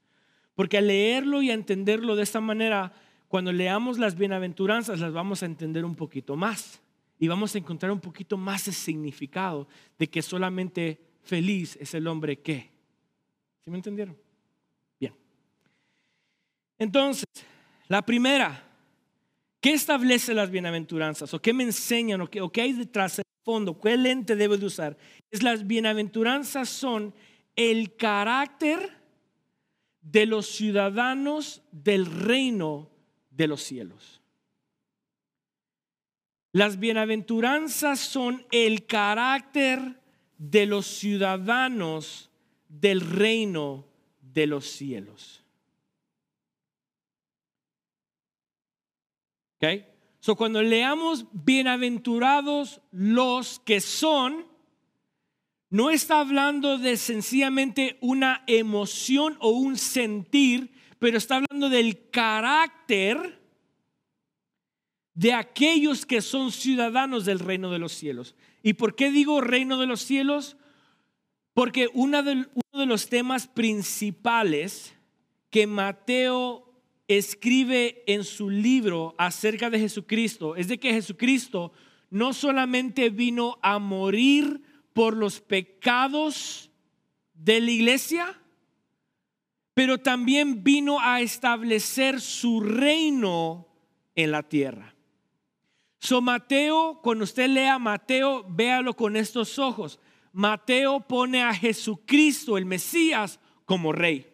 Porque 0.56 0.78
al 0.78 0.88
leerlo 0.88 1.42
y 1.42 1.52
a 1.52 1.54
entenderlo 1.54 2.16
de 2.16 2.24
esta 2.24 2.42
manera, 2.42 2.94
cuando 3.28 3.52
leamos 3.52 3.98
las 3.98 4.16
bienaventuranzas 4.16 5.00
las 5.00 5.14
vamos 5.14 5.44
a 5.44 5.46
entender 5.46 5.86
un 5.86 5.96
poquito 5.96 6.36
más 6.36 6.82
y 7.22 7.28
vamos 7.28 7.54
a 7.54 7.60
encontrar 7.60 7.92
un 7.92 8.00
poquito 8.00 8.36
más 8.36 8.66
de 8.66 8.72
significado 8.72 9.68
de 10.00 10.10
que 10.10 10.24
solamente 10.24 11.00
feliz 11.22 11.78
es 11.80 11.94
el 11.94 12.08
hombre 12.08 12.40
que. 12.40 12.72
¿Sí 13.64 13.70
me 13.70 13.78
entendieron? 13.78 14.18
Bien. 15.00 15.14
Entonces, 16.80 17.28
la 17.88 18.02
primera, 18.02 18.68
¿qué 19.60 19.74
establece 19.74 20.34
las 20.34 20.50
bienaventuranzas? 20.50 21.32
¿O 21.36 21.40
qué 21.40 21.54
me 21.54 21.64
enseñan? 21.64 22.22
¿O 22.22 22.28
qué, 22.28 22.42
o 22.42 22.52
qué 22.52 22.62
hay 22.64 22.74
detrás 22.74 23.18
del 23.18 23.26
fondo? 23.46 23.80
¿Qué 23.80 23.96
lente 23.98 24.36
debo 24.36 24.58
de 24.58 24.66
usar? 24.66 24.98
Es 25.30 25.44
las 25.44 25.68
bienaventuranzas 25.68 26.70
son 26.70 27.14
el 27.56 27.96
carácter 27.98 28.98
de 30.02 30.26
los 30.26 30.48
ciudadanos 30.48 31.62
del 31.72 32.08
reino 32.08 32.90
de 33.30 33.46
los 33.46 33.62
cielos. 33.62 34.21
Las 36.54 36.80
bienaventuranzas 36.80 38.00
son 38.00 38.46
el 38.52 38.86
carácter 38.86 40.02
de 40.38 40.66
los 40.66 40.86
ciudadanos 40.86 42.30
del 42.68 43.02
reino 43.02 43.86
de 44.22 44.48
los 44.48 44.66
cielos. 44.66 45.44
¿Ok? 49.58 49.86
So 50.20 50.36
cuando 50.36 50.62
leamos 50.62 51.26
bienaventurados 51.32 52.82
los 52.92 53.60
que 53.60 53.80
son, 53.82 54.46
no 55.70 55.90
está 55.90 56.20
hablando 56.20 56.78
de 56.78 56.98
sencillamente 56.98 57.98
una 58.02 58.44
emoción 58.46 59.38
o 59.40 59.50
un 59.50 59.78
sentir, 59.78 60.72
pero 61.00 61.18
está 61.18 61.38
hablando 61.38 61.70
del 61.70 62.10
carácter 62.10 63.41
de 65.14 65.34
aquellos 65.34 66.06
que 66.06 66.22
son 66.22 66.52
ciudadanos 66.52 67.26
del 67.26 67.40
reino 67.40 67.72
de 67.72 67.80
los 67.80 67.94
cielos. 67.94 68.36
¿Y 68.64 68.74
por 68.74 68.96
qué 68.96 69.12
digo 69.12 69.42
reino 69.42 69.78
de 69.78 69.88
los 69.88 70.02
cielos? 70.02 70.58
Porque 71.54 71.90
uno 71.94 72.24
de, 72.24 72.48
de 72.74 72.86
los 72.86 73.10
temas 73.10 73.48
principales 73.48 74.96
que 75.50 75.68
Mateo 75.68 76.72
escribe 77.08 78.04
en 78.08 78.24
su 78.24 78.50
libro 78.50 79.16
acerca 79.18 79.70
de 79.70 79.80
Jesucristo 79.80 80.56
es 80.56 80.68
de 80.70 80.80
que 80.80 80.94
Jesucristo 80.94 81.74
no 82.10 82.34
solamente 82.34 83.10
vino 83.10 83.58
a 83.62 83.80
morir 83.80 84.62
por 84.94 85.16
los 85.16 85.42
pecados 85.42 86.72
de 87.34 87.60
la 87.60 87.72
iglesia, 87.72 88.42
pero 89.74 89.98
también 89.98 90.64
vino 90.64 91.00
a 91.00 91.22
establecer 91.22 92.22
su 92.22 92.60
reino 92.62 93.68
en 94.16 94.32
la 94.32 94.44
tierra. 94.44 94.94
So 96.02 96.20
Mateo, 96.20 97.00
cuando 97.04 97.26
usted 97.26 97.48
lea 97.48 97.78
Mateo, 97.78 98.44
véalo 98.50 98.96
con 98.96 99.16
estos 99.16 99.60
ojos. 99.60 100.00
Mateo 100.34 101.00
pone 101.00 101.44
a 101.44 101.54
Jesucristo, 101.54 102.58
el 102.58 102.66
Mesías, 102.66 103.40
como 103.66 103.92
rey. 103.92 104.26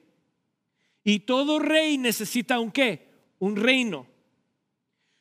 Y 1.04 1.20
todo 1.20 1.60
rey 1.60 1.98
necesita 1.98 2.58
un 2.62 2.72
qué? 2.72 3.12
Un 3.40 3.58
reino. 3.58 4.08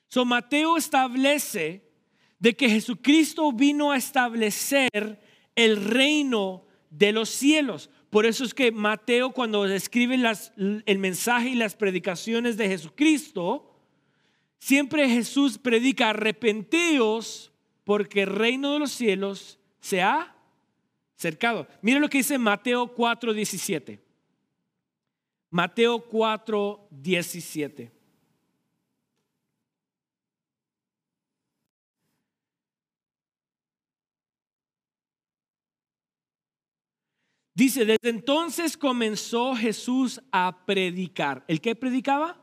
So 0.06 0.24
Mateo 0.24 0.76
establece 0.76 1.90
de 2.38 2.54
que 2.54 2.70
Jesucristo 2.70 3.50
vino 3.50 3.90
a 3.90 3.96
establecer 3.96 5.20
el 5.56 5.84
reino 5.84 6.64
de 6.90 7.10
los 7.10 7.28
cielos. 7.28 7.90
Por 8.08 8.24
eso 8.24 8.44
es 8.44 8.54
que 8.54 8.70
Mateo 8.70 9.32
cuando 9.32 9.66
escribe 9.66 10.14
el 10.86 10.98
mensaje 11.00 11.48
y 11.48 11.54
las 11.56 11.74
predicaciones 11.74 12.56
de 12.56 12.68
Jesucristo, 12.68 13.75
siempre 14.58 15.08
Jesús 15.08 15.58
predica 15.58 16.10
arrepentíos 16.10 17.52
porque 17.84 18.22
el 18.22 18.34
reino 18.34 18.72
de 18.72 18.78
los 18.80 18.90
cielos 18.90 19.58
se 19.80 20.02
ha 20.02 20.34
cercado. 21.14 21.66
Mira 21.82 22.00
lo 22.00 22.08
que 22.08 22.18
dice 22.18 22.38
Mateo 22.38 22.94
4:17. 22.94 24.00
Mateo 25.50 26.08
4:17. 26.08 27.92
Dice, 37.56 37.86
desde 37.86 38.10
entonces 38.10 38.76
comenzó 38.76 39.56
Jesús 39.56 40.20
a 40.30 40.66
predicar. 40.66 41.42
¿El 41.48 41.62
qué 41.62 41.74
predicaba? 41.74 42.38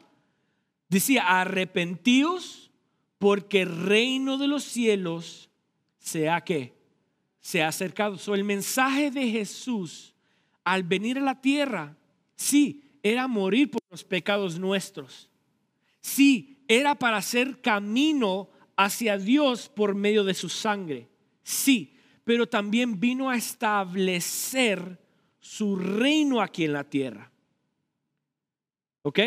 Decía, 0.94 1.40
arrepentíos 1.40 2.70
porque 3.18 3.62
el 3.62 3.84
reino 3.88 4.38
de 4.38 4.48
los 4.48 4.64
cielos 4.64 5.50
se 5.98 6.30
ha 6.30 6.42
que 6.42 6.72
se 7.40 7.64
ha 7.64 7.70
acercado. 7.70 8.20
So, 8.20 8.36
el 8.36 8.44
mensaje 8.44 9.10
de 9.10 9.28
Jesús 9.32 10.14
al 10.64 10.84
venir 10.84 11.18
a 11.18 11.22
la 11.22 11.42
tierra, 11.42 11.98
sí, 12.36 12.84
era 13.02 13.28
morir 13.28 13.72
por 13.72 13.82
los 13.90 14.04
pecados 14.04 14.60
nuestros. 14.60 15.32
Sí, 16.00 16.64
era 16.68 16.94
para 16.94 17.18
hacer 17.18 17.60
camino 17.60 18.50
hacia 18.78 19.18
Dios 19.18 19.70
por 19.70 19.96
medio 19.96 20.24
de 20.24 20.36
su 20.36 20.48
sangre. 20.48 21.10
Sí, 21.42 21.96
pero 22.24 22.48
también 22.48 23.00
vino 23.00 23.32
a 23.32 23.36
establecer 23.36 25.00
su 25.40 25.76
reino 25.76 26.40
aquí 26.40 26.66
en 26.66 26.74
la 26.74 26.84
tierra. 26.84 27.32
¿Ok? 29.02 29.20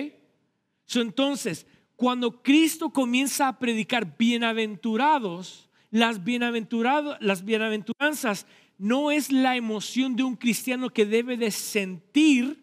Entonces, 0.94 1.66
cuando 1.96 2.42
Cristo 2.42 2.90
comienza 2.90 3.48
a 3.48 3.58
predicar 3.58 4.16
bienaventurados, 4.16 5.68
las, 5.90 6.22
bienaventurados, 6.24 7.16
las 7.20 7.44
bienaventuranzas 7.44 8.46
no 8.78 9.10
es 9.10 9.32
la 9.32 9.56
emoción 9.56 10.14
de 10.14 10.22
un 10.22 10.36
cristiano 10.36 10.90
que 10.90 11.06
debe 11.06 11.36
de 11.36 11.50
sentir, 11.50 12.62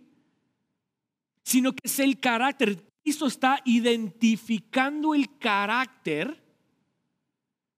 sino 1.44 1.74
que 1.74 1.82
es 1.84 2.00
el 2.00 2.20
carácter. 2.20 2.78
Cristo 3.04 3.26
está 3.26 3.60
identificando 3.66 5.16
el 5.16 5.38
carácter 5.38 6.42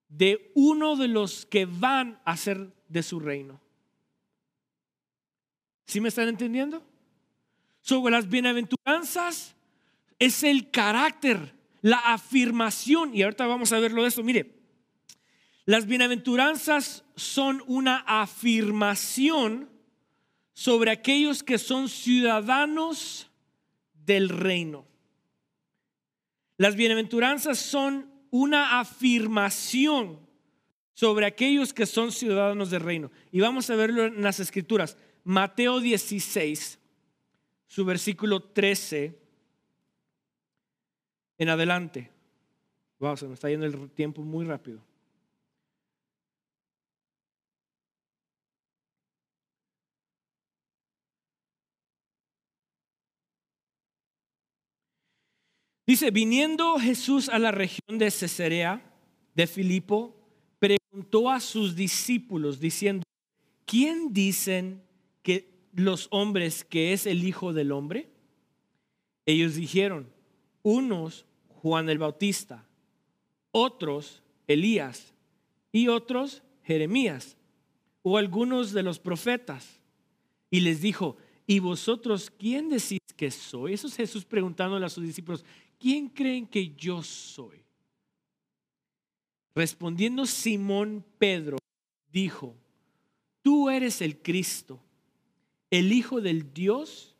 de 0.09 0.51
uno 0.55 0.95
de 0.95 1.07
los 1.07 1.45
que 1.45 1.65
van 1.65 2.21
a 2.25 2.37
ser 2.37 2.73
de 2.87 3.01
su 3.01 3.19
reino. 3.19 3.61
¿Sí 5.85 6.01
me 6.01 6.09
están 6.09 6.27
entendiendo? 6.27 6.83
Sobre 7.81 8.11
las 8.11 8.27
bienaventuranzas 8.27 9.54
es 10.19 10.43
el 10.43 10.71
carácter, 10.71 11.53
la 11.81 11.97
afirmación, 11.97 13.15
y 13.15 13.23
ahorita 13.23 13.45
vamos 13.47 13.71
a 13.71 13.79
verlo 13.79 14.01
de 14.03 14.09
eso. 14.09 14.23
Mire, 14.23 14.55
las 15.65 15.87
bienaventuranzas 15.87 17.03
son 17.15 17.63
una 17.67 18.03
afirmación 18.07 19.69
sobre 20.53 20.91
aquellos 20.91 21.43
que 21.43 21.57
son 21.57 21.89
ciudadanos 21.89 23.29
del 23.93 24.29
reino. 24.29 24.87
Las 26.57 26.75
bienaventuranzas 26.75 27.59
son 27.59 28.09
una 28.29 28.79
afirmación 28.79 30.19
sobre 30.93 31.25
aquellos 31.25 31.73
que 31.73 31.85
son 31.85 32.11
ciudadanos 32.11 32.69
del 32.69 32.81
reino. 32.81 33.11
Y 33.31 33.41
vamos 33.41 33.69
a 33.69 33.75
verlo 33.75 34.05
en 34.05 34.21
las 34.23 34.39
escrituras. 34.39 34.97
Mateo 35.25 35.81
16, 35.81 36.79
su 37.67 37.83
versículo 37.83 38.41
13 38.41 39.24
en 41.37 41.49
adelante. 41.49 42.11
Wow, 42.99 43.17
se 43.17 43.27
me 43.27 43.33
está 43.33 43.49
yendo 43.49 43.65
el 43.65 43.89
tiempo 43.91 44.21
muy 44.21 44.45
rápido. 44.45 44.81
Dice, 55.87 56.09
viniendo 56.09 56.79
Jesús 56.79 57.29
a 57.29 57.37
la 57.37 57.51
región 57.51 57.99
de 57.99 58.09
Cesarea 58.09 58.81
de 59.35 59.45
Filipo, 59.45 60.15
preguntó 60.57 61.29
a 61.29 61.39
sus 61.39 61.75
discípulos 61.75 62.59
diciendo, 62.59 63.03
¿quién 63.65 64.11
dicen 64.11 64.81
que 65.21 65.53
los 65.73 66.07
hombres 66.09 66.63
que 66.63 66.93
es 66.93 67.05
el 67.05 67.23
Hijo 67.23 67.53
del 67.53 67.71
Hombre? 67.71 68.09
Ellos 69.27 69.53
dijeron, 69.53 70.14
unos 70.65 71.27
Juan 71.61 71.89
el 71.89 71.99
Bautista, 71.99 72.65
otros 73.51 74.23
Elías 74.47 75.13
y 75.71 75.89
otros 75.89 76.41
Jeremías 76.63 77.37
o 78.01 78.17
algunos 78.17 78.71
de 78.71 78.81
los 78.81 78.99
profetas. 78.99 79.79
Y 80.49 80.61
les 80.61 80.81
dijo, 80.81 81.17
¿y 81.45 81.59
vosotros 81.59 82.31
quién 82.31 82.69
decís 82.69 82.99
que 83.15 83.29
soy? 83.29 83.73
Eso 83.73 83.87
es 83.87 83.95
Jesús 83.95 84.25
preguntándole 84.25 84.85
a 84.87 84.89
sus 84.89 85.03
discípulos, 85.03 85.45
¿quién 85.79 86.09
creen 86.09 86.47
que 86.47 86.73
yo 86.75 87.03
soy? 87.03 87.63
Respondiendo 89.53 90.25
Simón 90.25 91.05
Pedro, 91.19 91.57
dijo, 92.11 92.55
tú 93.43 93.69
eres 93.69 94.01
el 94.01 94.17
Cristo, 94.17 94.81
el 95.69 95.93
Hijo 95.93 96.21
del 96.21 96.51
Dios 96.53 97.15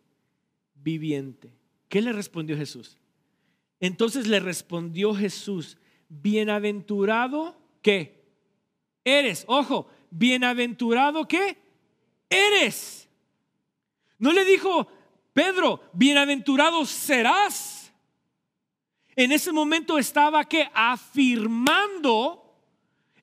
viviente. 0.73 1.51
¿Qué 1.89 2.01
le 2.01 2.11
respondió 2.11 2.57
Jesús? 2.57 2.97
Entonces 3.79 4.27
le 4.27 4.39
respondió 4.39 5.13
Jesús, 5.13 5.77
bienaventurado 6.09 7.57
que 7.81 8.23
eres, 9.03 9.43
ojo, 9.47 9.87
bienaventurado 10.09 11.27
que 11.27 11.57
eres. 12.29 13.09
No 14.17 14.31
le 14.31 14.45
dijo, 14.45 14.87
Pedro, 15.33 15.81
bienaventurado 15.93 16.85
serás. 16.85 17.93
En 19.15 19.31
ese 19.31 19.51
momento 19.51 19.97
estaba 19.97 20.43
que 20.45 20.69
afirmando 20.73 22.41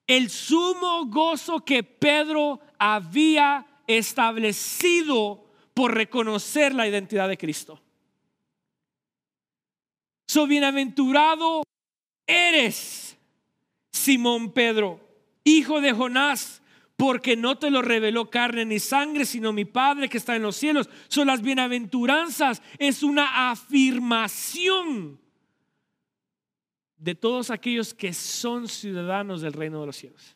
el 0.07 0.31
sumo 0.31 1.07
gozo 1.07 1.65
que 1.65 1.83
Pedro 1.83 2.61
había 2.79 3.67
establecido 3.87 5.45
por 5.75 5.95
reconocer 5.95 6.75
la 6.75 6.87
identidad 6.87 7.29
de 7.29 7.39
Cristo. 7.39 7.81
So 10.33 10.47
bienaventurado 10.47 11.63
eres, 12.27 13.19
Simón 13.93 14.51
Pedro, 14.55 14.99
hijo 15.45 15.83
de 15.83 15.93
Jonás, 15.93 16.63
porque 16.97 17.37
no 17.37 17.59
te 17.59 17.71
lo 17.71 17.83
reveló 17.83 18.31
carne 18.31 18.65
ni 18.65 18.79
sangre, 18.79 19.27
sino 19.27 19.53
mi 19.53 19.67
Padre 19.67 20.09
que 20.09 20.17
está 20.17 20.35
en 20.35 20.41
los 20.41 20.57
cielos. 20.57 20.89
Son 21.09 21.27
las 21.27 21.43
bienaventuranzas, 21.43 22.63
es 22.79 23.03
una 23.03 23.51
afirmación 23.51 25.21
de 26.97 27.15
todos 27.15 27.51
aquellos 27.51 27.93
que 27.93 28.15
son 28.15 28.69
ciudadanos 28.69 29.43
del 29.43 29.53
reino 29.53 29.81
de 29.81 29.87
los 29.87 29.97
cielos. 29.97 30.35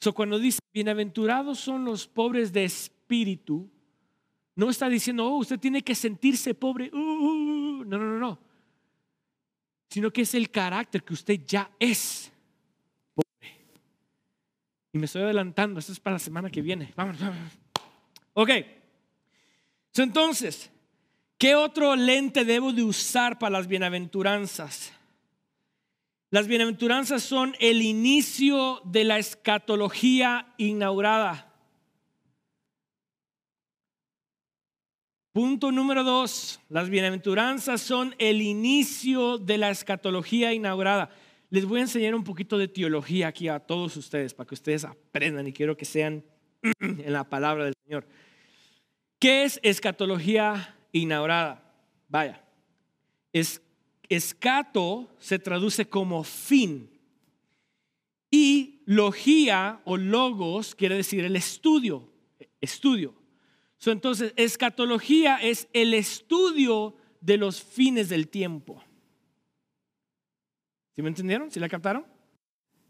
So, 0.00 0.14
cuando 0.14 0.38
dice 0.38 0.60
bienaventurados 0.72 1.60
son 1.60 1.84
los 1.84 2.08
pobres 2.08 2.50
de 2.50 2.64
espíritu, 2.64 3.73
no 4.56 4.70
está 4.70 4.88
diciendo, 4.88 5.26
oh, 5.26 5.38
usted 5.38 5.58
tiene 5.58 5.82
que 5.82 5.94
sentirse 5.94 6.54
pobre. 6.54 6.90
Uh, 6.92 6.96
uh, 6.96 7.80
uh". 7.80 7.84
no, 7.84 7.98
no, 7.98 8.04
no, 8.04 8.18
no. 8.18 8.38
Sino 9.88 10.10
que 10.12 10.22
es 10.22 10.34
el 10.34 10.50
carácter 10.50 11.02
que 11.02 11.14
usted 11.14 11.40
ya 11.44 11.70
es 11.78 12.32
pobre. 13.14 13.56
Y 14.92 14.98
me 14.98 15.06
estoy 15.06 15.22
adelantando, 15.22 15.80
esto 15.80 15.92
es 15.92 16.00
para 16.00 16.14
la 16.14 16.20
semana 16.20 16.50
que 16.50 16.62
viene. 16.62 16.92
Vamos, 16.96 17.18
vamos. 17.18 17.52
Ok. 18.34 18.50
Entonces, 19.96 20.70
¿qué 21.38 21.54
otro 21.54 21.94
lente 21.94 22.44
debo 22.44 22.72
de 22.72 22.82
usar 22.82 23.38
para 23.38 23.58
las 23.58 23.66
bienaventuranzas? 23.66 24.92
Las 26.30 26.48
bienaventuranzas 26.48 27.22
son 27.22 27.54
el 27.60 27.80
inicio 27.80 28.80
de 28.84 29.04
la 29.04 29.18
escatología 29.18 30.52
inaugurada. 30.58 31.53
Punto 35.34 35.72
número 35.72 36.04
dos, 36.04 36.60
las 36.68 36.88
bienaventuranzas 36.88 37.80
son 37.80 38.14
el 38.18 38.40
inicio 38.40 39.36
de 39.36 39.58
la 39.58 39.70
escatología 39.70 40.54
inaugurada. 40.54 41.10
Les 41.50 41.64
voy 41.64 41.80
a 41.80 41.82
enseñar 41.82 42.14
un 42.14 42.22
poquito 42.22 42.56
de 42.56 42.68
teología 42.68 43.26
aquí 43.26 43.48
a 43.48 43.58
todos 43.58 43.96
ustedes 43.96 44.32
para 44.32 44.46
que 44.46 44.54
ustedes 44.54 44.84
aprendan 44.84 45.48
y 45.48 45.52
quiero 45.52 45.76
que 45.76 45.86
sean 45.86 46.24
en 46.80 47.12
la 47.12 47.28
palabra 47.28 47.64
del 47.64 47.74
Señor. 47.84 48.06
¿Qué 49.18 49.42
es 49.42 49.58
escatología 49.64 50.76
inaugurada? 50.92 51.74
Vaya, 52.06 52.40
es, 53.32 53.60
escato 54.08 55.16
se 55.18 55.40
traduce 55.40 55.88
como 55.88 56.22
fin 56.22 56.88
y 58.30 58.82
logía 58.86 59.80
o 59.84 59.96
logos 59.96 60.76
quiere 60.76 60.94
decir 60.94 61.24
el 61.24 61.34
estudio, 61.34 62.08
estudio 62.60 63.23
entonces, 63.90 64.32
escatología 64.36 65.36
es 65.36 65.68
el 65.72 65.94
estudio 65.94 66.96
de 67.20 67.36
los 67.36 67.62
fines 67.62 68.08
del 68.08 68.28
tiempo. 68.28 68.82
¿Sí 70.94 71.02
me 71.02 71.08
entendieron? 71.08 71.50
¿Sí 71.50 71.58
la 71.58 71.68
captaron? 71.68 72.06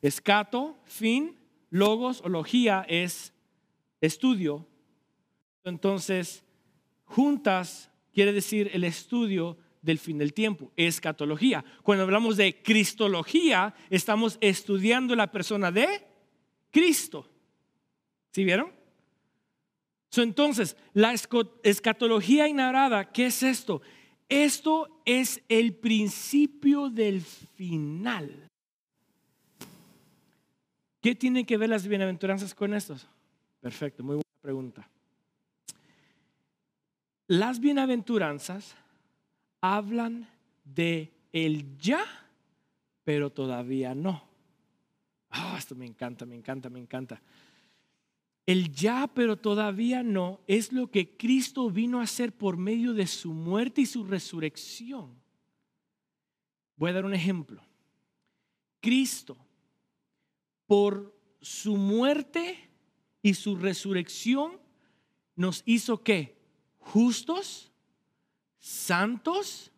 Escato, 0.02 0.78
fin, 0.84 1.38
logos 1.70 2.20
o 2.22 2.28
logía 2.28 2.84
es 2.88 3.32
estudio. 4.00 4.68
Entonces, 5.64 6.44
juntas 7.04 7.90
quiere 8.12 8.32
decir 8.32 8.70
el 8.74 8.84
estudio 8.84 9.56
del 9.80 9.98
fin 9.98 10.18
del 10.18 10.34
tiempo, 10.34 10.72
escatología. 10.76 11.64
Cuando 11.82 12.04
hablamos 12.04 12.36
de 12.36 12.62
cristología, 12.62 13.74
estamos 13.90 14.38
estudiando 14.40 15.14
la 15.14 15.30
persona 15.30 15.70
de 15.70 16.06
Cristo. 16.70 17.30
¿Sí 18.32 18.44
vieron? 18.44 18.73
Entonces, 20.22 20.76
la 20.92 21.14
escatología 21.62 22.48
inaugurada, 22.48 23.10
¿qué 23.12 23.26
es 23.26 23.42
esto? 23.42 23.82
Esto 24.28 25.00
es 25.04 25.42
el 25.48 25.74
principio 25.74 26.90
del 26.90 27.20
final. 27.20 28.48
¿Qué 31.00 31.14
tienen 31.14 31.44
que 31.44 31.56
ver 31.56 31.68
las 31.68 31.86
bienaventuranzas 31.86 32.54
con 32.54 32.72
estos? 32.74 33.06
Perfecto, 33.60 34.02
muy 34.02 34.14
buena 34.14 34.40
pregunta. 34.40 34.88
Las 37.26 37.60
bienaventuranzas 37.60 38.74
hablan 39.60 40.28
de 40.64 41.12
el 41.32 41.76
ya, 41.78 42.04
pero 43.04 43.30
todavía 43.30 43.94
no. 43.94 44.22
Ah, 45.30 45.56
esto 45.58 45.74
me 45.74 45.86
encanta, 45.86 46.24
me 46.26 46.36
encanta, 46.36 46.70
me 46.70 46.78
encanta. 46.78 47.20
El 48.46 48.72
ya, 48.72 49.10
pero 49.14 49.36
todavía 49.36 50.02
no, 50.02 50.40
es 50.46 50.72
lo 50.72 50.90
que 50.90 51.16
Cristo 51.16 51.70
vino 51.70 52.00
a 52.00 52.04
hacer 52.04 52.32
por 52.32 52.56
medio 52.56 52.92
de 52.92 53.06
su 53.06 53.32
muerte 53.32 53.80
y 53.80 53.86
su 53.86 54.04
resurrección. 54.04 55.14
Voy 56.76 56.90
a 56.90 56.94
dar 56.94 57.04
un 57.04 57.14
ejemplo. 57.14 57.62
Cristo, 58.80 59.36
por 60.66 61.16
su 61.40 61.76
muerte 61.76 62.70
y 63.22 63.32
su 63.32 63.56
resurrección, 63.56 64.60
nos 65.36 65.62
hizo 65.64 66.02
qué? 66.02 66.36
Justos, 66.78 67.72
santos 68.58 69.72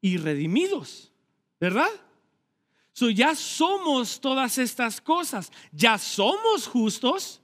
y 0.00 0.18
redimidos, 0.18 1.12
¿verdad? 1.58 1.90
So 2.92 3.10
ya 3.10 3.34
somos 3.34 4.20
todas 4.20 4.58
estas 4.58 5.00
cosas, 5.00 5.50
ya 5.72 5.98
somos 5.98 6.68
justos, 6.68 7.40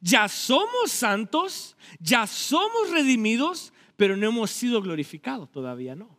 ya 0.00 0.28
somos 0.28 0.90
santos, 0.90 1.76
ya 1.98 2.26
somos 2.26 2.90
redimidos, 2.90 3.72
pero 3.96 4.16
no 4.16 4.28
hemos 4.28 4.50
sido 4.50 4.80
glorificados, 4.80 5.50
todavía 5.50 5.94
no. 5.94 6.18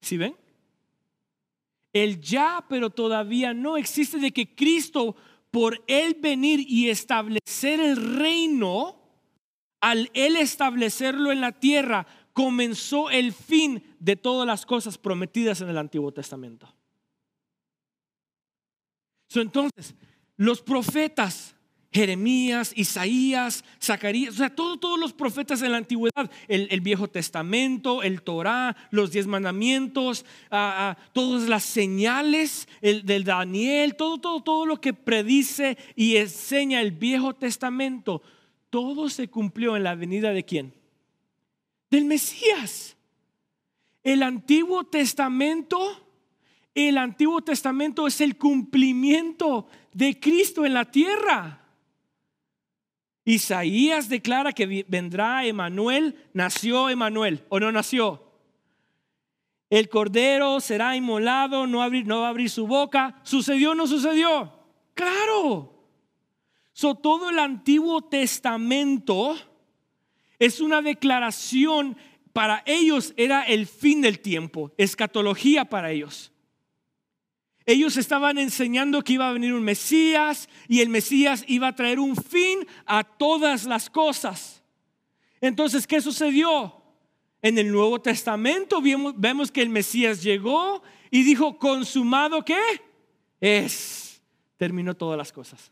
¿Sí 0.00 0.16
ven? 0.16 0.36
El 1.92 2.20
ya, 2.20 2.64
pero 2.68 2.90
todavía 2.90 3.52
no 3.52 3.76
existe 3.76 4.18
de 4.18 4.30
que 4.30 4.54
Cristo, 4.54 5.16
por 5.50 5.82
él 5.86 6.16
venir 6.20 6.64
y 6.66 6.88
establecer 6.88 7.80
el 7.80 8.16
reino, 8.16 8.96
al 9.80 10.10
él 10.14 10.36
establecerlo 10.36 11.32
en 11.32 11.40
la 11.40 11.52
tierra, 11.52 12.06
comenzó 12.32 13.10
el 13.10 13.32
fin 13.32 13.82
de 13.98 14.16
todas 14.16 14.46
las 14.46 14.64
cosas 14.64 14.96
prometidas 14.96 15.60
en 15.60 15.68
el 15.68 15.78
Antiguo 15.78 16.12
Testamento. 16.12 16.72
entonces, 19.34 19.94
los 20.36 20.62
profetas 20.62 21.54
Jeremías, 21.92 22.72
Isaías, 22.76 23.64
Zacarías, 23.82 24.34
o 24.34 24.36
sea, 24.38 24.54
todos 24.54 24.98
los 24.98 25.12
profetas 25.12 25.60
de 25.60 25.68
la 25.68 25.78
antigüedad, 25.78 26.30
el, 26.46 26.80
Viejo 26.80 27.08
Testamento, 27.08 28.02
el 28.02 28.22
Torá, 28.22 28.76
los 28.90 29.10
diez 29.10 29.26
mandamientos, 29.26 30.24
ah, 30.50 30.96
ah, 30.96 31.02
todas 31.12 31.48
las 31.48 31.64
señales 31.64 32.68
el, 32.80 33.04
del 33.04 33.24
Daniel, 33.24 33.96
todo, 33.96 34.18
todo, 34.18 34.42
todo 34.42 34.66
lo 34.66 34.80
que 34.80 34.94
predice 34.94 35.76
y 35.96 36.16
enseña 36.16 36.80
el 36.80 36.92
Viejo 36.92 37.34
Testamento, 37.34 38.22
todo 38.70 39.08
se 39.08 39.28
cumplió 39.28 39.76
en 39.76 39.82
la 39.82 39.96
venida 39.96 40.32
de 40.32 40.44
quién? 40.44 40.80
del 41.90 42.04
Mesías. 42.04 42.96
El 44.02 44.22
Antiguo 44.22 44.84
Testamento, 44.84 45.78
el 46.74 46.96
Antiguo 46.96 47.42
Testamento 47.42 48.06
es 48.06 48.20
el 48.20 48.38
cumplimiento 48.38 49.68
de 49.92 50.18
Cristo 50.18 50.64
en 50.64 50.74
la 50.74 50.90
tierra. 50.90 51.58
Isaías 53.34 54.08
declara 54.08 54.52
que 54.52 54.84
vendrá 54.88 55.44
Emanuel, 55.44 56.16
nació 56.32 56.90
Emanuel 56.90 57.44
o 57.48 57.60
no 57.60 57.70
nació. 57.70 58.24
El 59.68 59.88
cordero 59.88 60.58
será 60.60 60.96
inmolado, 60.96 61.66
no, 61.66 61.88
no 61.88 62.20
va 62.20 62.26
a 62.26 62.30
abrir 62.30 62.50
su 62.50 62.66
boca. 62.66 63.20
¿Sucedió 63.22 63.70
o 63.70 63.74
no 63.74 63.86
sucedió? 63.86 64.52
Claro. 64.94 65.72
So, 66.72 66.96
todo 66.96 67.30
el 67.30 67.38
Antiguo 67.38 68.02
Testamento 68.02 69.36
es 70.38 70.60
una 70.60 70.82
declaración 70.82 71.96
para 72.32 72.62
ellos, 72.66 73.12
era 73.16 73.42
el 73.42 73.66
fin 73.66 74.00
del 74.00 74.20
tiempo, 74.20 74.72
escatología 74.76 75.66
para 75.66 75.90
ellos. 75.90 76.32
Ellos 77.70 77.96
estaban 77.96 78.36
enseñando 78.36 79.04
que 79.04 79.12
iba 79.12 79.28
a 79.28 79.32
venir 79.32 79.54
un 79.54 79.62
Mesías 79.62 80.48
y 80.66 80.80
el 80.80 80.88
Mesías 80.88 81.44
iba 81.46 81.68
a 81.68 81.76
traer 81.76 82.00
un 82.00 82.16
fin 82.16 82.66
a 82.84 83.04
todas 83.04 83.64
las 83.64 83.88
cosas. 83.88 84.64
Entonces, 85.40 85.86
¿qué 85.86 86.00
sucedió? 86.00 86.82
En 87.40 87.58
el 87.58 87.70
Nuevo 87.70 88.00
Testamento 88.00 88.82
vemos, 88.82 89.52
que 89.52 89.62
el 89.62 89.68
Mesías 89.68 90.20
llegó 90.20 90.82
y 91.12 91.22
dijo, 91.22 91.58
consumado 91.58 92.44
qué 92.44 92.58
es. 93.40 94.20
Terminó 94.56 94.96
todas 94.96 95.16
las 95.16 95.30
cosas. 95.30 95.70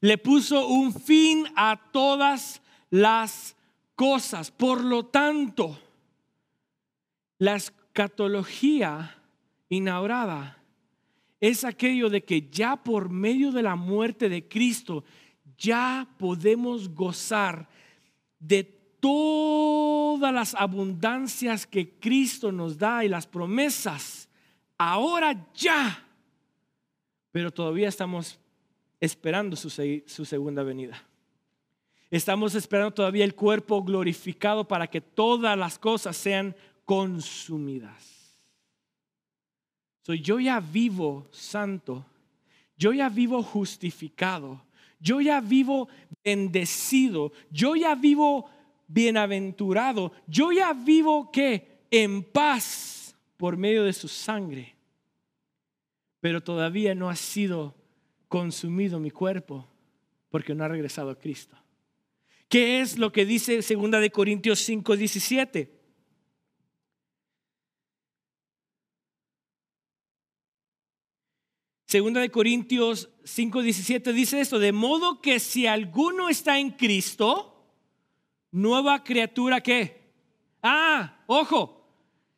Le 0.00 0.16
puso 0.16 0.68
un 0.68 0.94
fin 0.94 1.48
a 1.54 1.78
todas 1.92 2.62
las 2.88 3.56
cosas. 3.94 4.50
Por 4.50 4.84
lo 4.84 5.04
tanto, 5.04 5.78
la 7.36 7.56
escatología 7.56 9.19
inaugurada 9.70 10.60
es 11.40 11.64
aquello 11.64 12.10
de 12.10 12.22
que 12.22 12.50
ya 12.50 12.76
por 12.76 13.08
medio 13.08 13.50
de 13.50 13.62
la 13.62 13.74
muerte 13.74 14.28
de 14.28 14.46
Cristo 14.46 15.04
ya 15.56 16.06
podemos 16.18 16.94
gozar 16.94 17.68
de 18.38 18.64
todas 18.64 20.32
las 20.34 20.54
abundancias 20.54 21.66
que 21.66 21.98
Cristo 21.98 22.52
nos 22.52 22.76
da 22.76 23.04
y 23.04 23.08
las 23.08 23.26
promesas. 23.26 24.28
Ahora 24.76 25.50
ya. 25.54 26.06
Pero 27.32 27.50
todavía 27.50 27.88
estamos 27.88 28.38
esperando 29.00 29.56
su, 29.56 29.70
su 29.70 30.24
segunda 30.26 30.62
venida. 30.62 31.02
Estamos 32.10 32.54
esperando 32.54 32.90
todavía 32.90 33.24
el 33.24 33.34
cuerpo 33.34 33.82
glorificado 33.82 34.68
para 34.68 34.88
que 34.88 35.00
todas 35.00 35.56
las 35.56 35.78
cosas 35.78 36.16
sean 36.16 36.54
consumidas 36.84 38.19
yo 40.14 40.40
ya 40.40 40.60
vivo 40.60 41.26
santo, 41.30 42.04
yo 42.76 42.92
ya 42.92 43.08
vivo 43.08 43.42
justificado, 43.42 44.62
yo 44.98 45.20
ya 45.20 45.40
vivo 45.40 45.88
bendecido, 46.24 47.32
yo 47.50 47.76
ya 47.76 47.94
vivo 47.94 48.50
bienaventurado, 48.86 50.12
yo 50.26 50.52
ya 50.52 50.72
vivo 50.72 51.30
que 51.30 51.80
en 51.90 52.22
paz 52.22 53.14
por 53.36 53.56
medio 53.56 53.84
de 53.84 53.92
su 53.92 54.08
sangre. 54.08 54.74
Pero 56.20 56.42
todavía 56.42 56.94
no 56.94 57.08
ha 57.08 57.16
sido 57.16 57.74
consumido 58.28 59.00
mi 59.00 59.10
cuerpo 59.10 59.66
porque 60.28 60.54
no 60.54 60.64
ha 60.64 60.68
regresado 60.68 61.10
a 61.10 61.18
Cristo. 61.18 61.56
¿Qué 62.48 62.80
es 62.80 62.98
lo 62.98 63.12
que 63.12 63.24
dice 63.24 63.56
2 63.56 63.90
de 63.90 64.10
Corintios 64.10 64.60
5, 64.60 64.96
17? 64.96 65.79
Segunda 71.90 72.20
de 72.20 72.30
Corintios 72.30 73.10
5:17 73.24 74.12
dice 74.12 74.40
esto, 74.40 74.60
de 74.60 74.70
modo 74.70 75.20
que 75.20 75.40
si 75.40 75.66
alguno 75.66 76.28
está 76.28 76.56
en 76.60 76.70
Cristo, 76.70 77.66
nueva 78.52 79.02
criatura 79.02 79.60
que. 79.60 80.00
Ah, 80.62 81.24
ojo, 81.26 81.84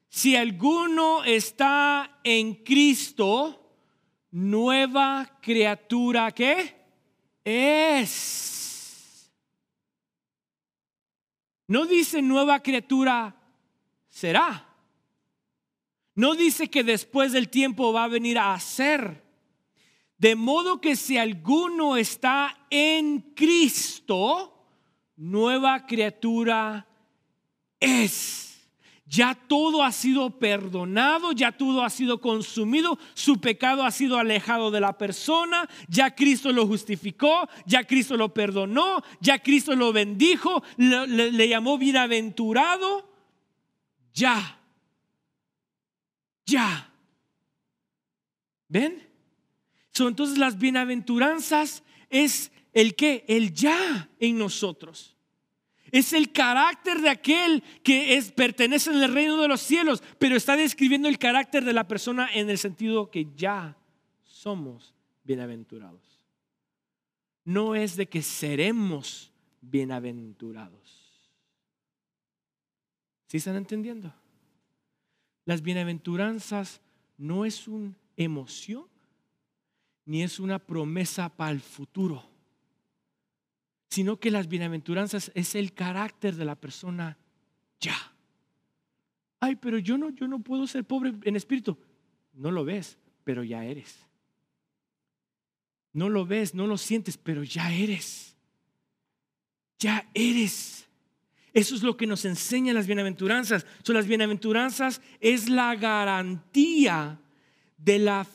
si 0.09 0.37
alguno 0.37 1.23
está 1.25 2.19
en 2.25 2.65
Cristo, 2.65 3.77
nueva 4.31 5.39
criatura 5.43 6.33
que 6.33 6.75
es. 7.45 9.31
No 11.67 11.85
dice 11.85 12.23
nueva 12.23 12.61
criatura 12.61 13.37
será. 14.09 14.67
No 16.15 16.35
dice 16.35 16.71
que 16.71 16.83
después 16.83 17.33
del 17.33 17.51
tiempo 17.51 17.93
va 17.93 18.05
a 18.05 18.09
venir 18.09 18.39
a 18.39 18.59
ser. 18.59 19.22
De 20.23 20.37
modo 20.37 20.81
que 20.81 20.95
si 20.95 21.19
alguno 21.19 21.97
está 21.97 22.57
en 22.71 23.35
Cristo, 23.35 24.55
nueva 25.17 25.85
criatura 25.85 26.87
es. 27.81 28.71
Ya 29.05 29.35
todo 29.35 29.83
ha 29.83 29.91
sido 29.91 30.39
perdonado, 30.39 31.33
ya 31.33 31.51
todo 31.51 31.83
ha 31.83 31.91
sido 31.91 32.21
consumido, 32.21 33.01
su 33.15 33.41
pecado 33.41 33.83
ha 33.83 33.91
sido 33.91 34.17
alejado 34.17 34.71
de 34.71 34.79
la 34.79 34.97
persona, 34.97 35.69
ya 35.89 36.15
Cristo 36.15 36.53
lo 36.53 36.69
justificó, 36.69 37.49
ya 37.67 37.83
Cristo 37.83 38.17
lo 38.17 38.33
perdonó, 38.33 39.03
ya 39.21 39.41
Cristo 39.41 39.75
lo 39.75 39.93
bendijo, 39.93 40.63
le, 40.77 41.49
llamó 41.49 41.79
bienaventurado. 41.79 43.11
Ya, 44.15 44.61
ya. 46.47 46.93
¿Ven? 48.69 49.12
Entonces 49.99 50.39
las 50.39 50.59
bienaventuranzas 50.59 51.83
es 52.09 52.51
el 52.73 52.97
que, 52.97 53.25
el 53.29 53.53
ya 53.53 54.09
en 54.19 54.39
nosotros. 54.39 55.17
Es 55.91 56.15
el 56.15 56.33
carácter 56.33 57.01
de 57.01 57.11
aquel 57.11 57.63
que 57.83 58.17
es, 58.17 58.33
pertenece 58.33 58.91
en 58.91 59.03
el 59.03 59.13
reino 59.13 59.41
de 59.41 59.49
los 59.49 59.61
cielos, 59.61 60.03
pero 60.19 60.37
está 60.37 60.57
describiendo 60.57 61.09
el 61.09 61.19
carácter 61.19 61.65
de 61.65 61.75
la 61.75 61.87
persona 61.87 62.29
en 62.33 62.49
el 62.49 62.57
sentido 62.57 63.11
que 63.11 63.29
ya 63.37 63.77
somos 64.25 64.95
bienaventurados. 65.23 66.01
No 67.45 67.75
es 67.75 67.97
de 67.97 68.09
que 68.09 68.23
seremos 68.23 69.31
bienaventurados. 69.61 71.03
¿Sí 73.27 73.37
están 73.37 73.57
entendiendo? 73.57 74.15
Las 75.45 75.63
bienaventuranzas 75.63 76.81
no 77.19 77.45
es 77.45 77.69
una 77.69 77.95
emoción, 78.17 78.87
ni 80.05 80.23
es 80.23 80.41
una 80.41 80.59
promesa 80.59 81.29
para 81.29 81.53
el 81.53 81.61
futuro, 81.61 82.25
sino 83.89 84.19
que 84.19 84.31
las 84.31 84.49
bienaventuranzas 84.49 85.31
es 85.35 85.55
el 85.55 85.73
carácter 85.73 86.35
de 86.35 86.45
la 86.45 86.57
persona 86.57 87.19
ya. 87.81 87.97
Ay, 89.41 89.57
pero 89.57 89.79
yo 89.79 89.99
no, 89.99 90.11
yo 90.11 90.29
no 90.29 90.41
puedo 90.41 90.67
ser 90.67 90.85
pobre 90.85 91.13
en 91.25 91.37
espíritu. 91.37 91.77
No 92.33 92.51
lo 92.51 92.65
ves, 92.65 92.99
pero 93.25 93.45
ya 93.45 93.65
eres. 93.65 93.99
No 95.93 96.09
lo 96.09 96.25
ves, 96.25 96.55
no 96.55 96.67
lo 96.67 96.79
sientes, 96.79 97.19
pero 97.19 97.43
ya 97.43 97.73
eres. 97.73 98.37
Ya 99.79 100.09
eres. 100.15 100.89
Eso 101.53 101.75
es 101.75 101.83
lo 101.83 101.97
que 101.97 102.07
nos 102.07 102.25
enseñan 102.25 102.75
las 102.75 102.87
bienaventuranzas. 102.87 103.67
Son 103.83 103.95
las 103.95 104.07
bienaventuranzas 104.07 105.03
es 105.21 105.49
la 105.49 105.75
garantía 105.75 107.21
de 107.85 107.99
la 107.99 108.27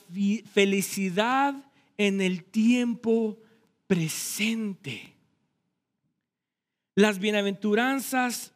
felicidad 0.52 1.54
en 1.96 2.20
el 2.20 2.44
tiempo 2.44 3.38
presente. 3.86 5.14
Las 6.94 7.18
bienaventuranzas 7.18 8.52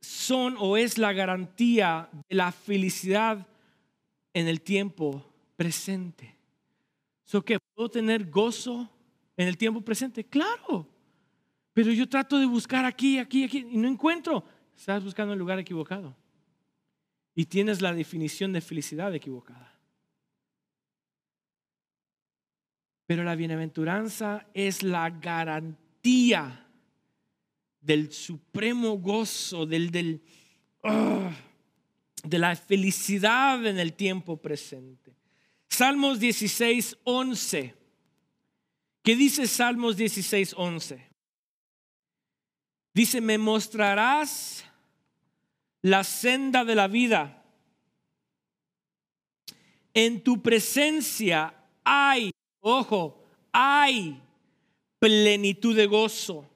son 0.00 0.56
o 0.58 0.76
es 0.76 0.98
la 0.98 1.12
garantía 1.12 2.08
de 2.28 2.36
la 2.36 2.52
felicidad 2.52 3.46
en 4.34 4.48
el 4.48 4.60
tiempo 4.60 5.24
presente. 5.56 6.36
¿So 7.24 7.44
que 7.44 7.58
puedo 7.74 7.88
tener 7.88 8.28
gozo 8.28 8.90
en 9.36 9.48
el 9.48 9.56
tiempo 9.56 9.80
presente? 9.80 10.24
Claro. 10.24 10.86
Pero 11.72 11.92
yo 11.92 12.08
trato 12.08 12.38
de 12.38 12.46
buscar 12.46 12.84
aquí, 12.84 13.18
aquí, 13.18 13.44
aquí 13.44 13.66
y 13.70 13.76
no 13.76 13.88
encuentro. 13.88 14.44
Estás 14.76 15.04
buscando 15.04 15.32
el 15.32 15.38
lugar 15.38 15.58
equivocado. 15.58 16.16
Y 17.34 17.44
tienes 17.46 17.80
la 17.80 17.94
definición 17.94 18.52
de 18.52 18.60
felicidad 18.60 19.14
equivocada. 19.14 19.79
Pero 23.10 23.24
la 23.24 23.34
bienaventuranza 23.34 24.46
es 24.54 24.84
la 24.84 25.10
garantía 25.10 26.64
del 27.80 28.12
supremo 28.12 28.98
gozo, 28.98 29.66
del, 29.66 29.90
del 29.90 30.22
ah, 30.84 31.32
de 32.22 32.38
la 32.38 32.54
felicidad 32.54 33.66
en 33.66 33.80
el 33.80 33.94
tiempo 33.94 34.36
presente. 34.36 35.16
Salmos 35.68 36.20
16, 36.20 36.98
11. 37.02 37.74
¿Qué 39.02 39.16
dice 39.16 39.48
Salmos 39.48 39.96
16, 39.96 40.54
11? 40.56 41.10
Dice, 42.94 43.20
me 43.20 43.38
mostrarás 43.38 44.64
la 45.82 46.04
senda 46.04 46.64
de 46.64 46.76
la 46.76 46.86
vida. 46.86 47.42
En 49.94 50.22
tu 50.22 50.40
presencia 50.40 51.52
hay, 51.82 52.30
ojo, 52.60 53.24
hay 53.52 54.20
plenitud 54.98 55.74
de 55.74 55.86
gozo, 55.86 56.48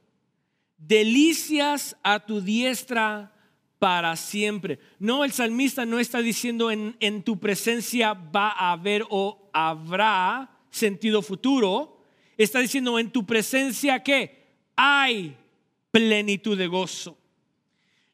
delicias 0.77 1.97
a 2.03 2.21
tu 2.21 2.40
diestra 2.40 3.33
para 3.79 4.17
siempre. 4.17 4.79
No, 4.99 5.25
el 5.25 5.33
salmista 5.33 5.85
no 5.85 5.99
está 5.99 6.21
diciendo 6.21 6.71
en, 6.71 6.97
en 7.01 7.23
tu 7.23 7.38
presencia 7.38 8.14
va 8.14 8.51
a 8.51 8.73
haber 8.73 9.05
o 9.11 9.51
habrá 9.53 10.51
sentido 10.71 11.23
futuro. 11.23 12.03
Está 12.37 12.61
diciendo 12.61 12.99
en 12.99 13.11
tu 13.11 13.25
presencia 13.27 14.03
que 14.03 14.45
hay 14.77 15.37
plenitud 15.90 16.57
de 16.59 16.67
gozo. 16.67 17.17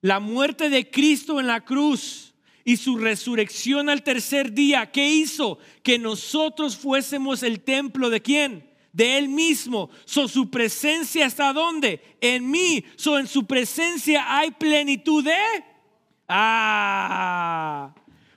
La 0.00 0.20
muerte 0.20 0.70
de 0.70 0.90
Cristo 0.90 1.40
en 1.40 1.46
la 1.46 1.64
cruz 1.64 2.30
y 2.70 2.76
su 2.76 2.96
resurrección 2.96 3.88
al 3.88 4.04
tercer 4.04 4.52
día, 4.52 4.92
¿qué 4.92 5.09
hizo? 5.11 5.59
Que 5.83 5.98
nosotros 5.98 6.76
fuésemos 6.76 7.42
el 7.42 7.62
templo 7.62 8.11
de 8.11 8.22
quién? 8.22 8.70
De 8.92 9.18
Él 9.18 9.28
mismo. 9.28 9.90
So, 10.04 10.28
su 10.28 10.52
presencia 10.52 11.26
está 11.26 11.52
donde? 11.52 12.00
En 12.20 12.48
mí. 12.48 12.85
So, 12.94 13.18
en 13.18 13.26
su 13.26 13.44
presencia 13.44 14.24
hay 14.38 14.52
plenitud 14.52 15.24
de... 15.24 15.64
Ah, 16.28 17.92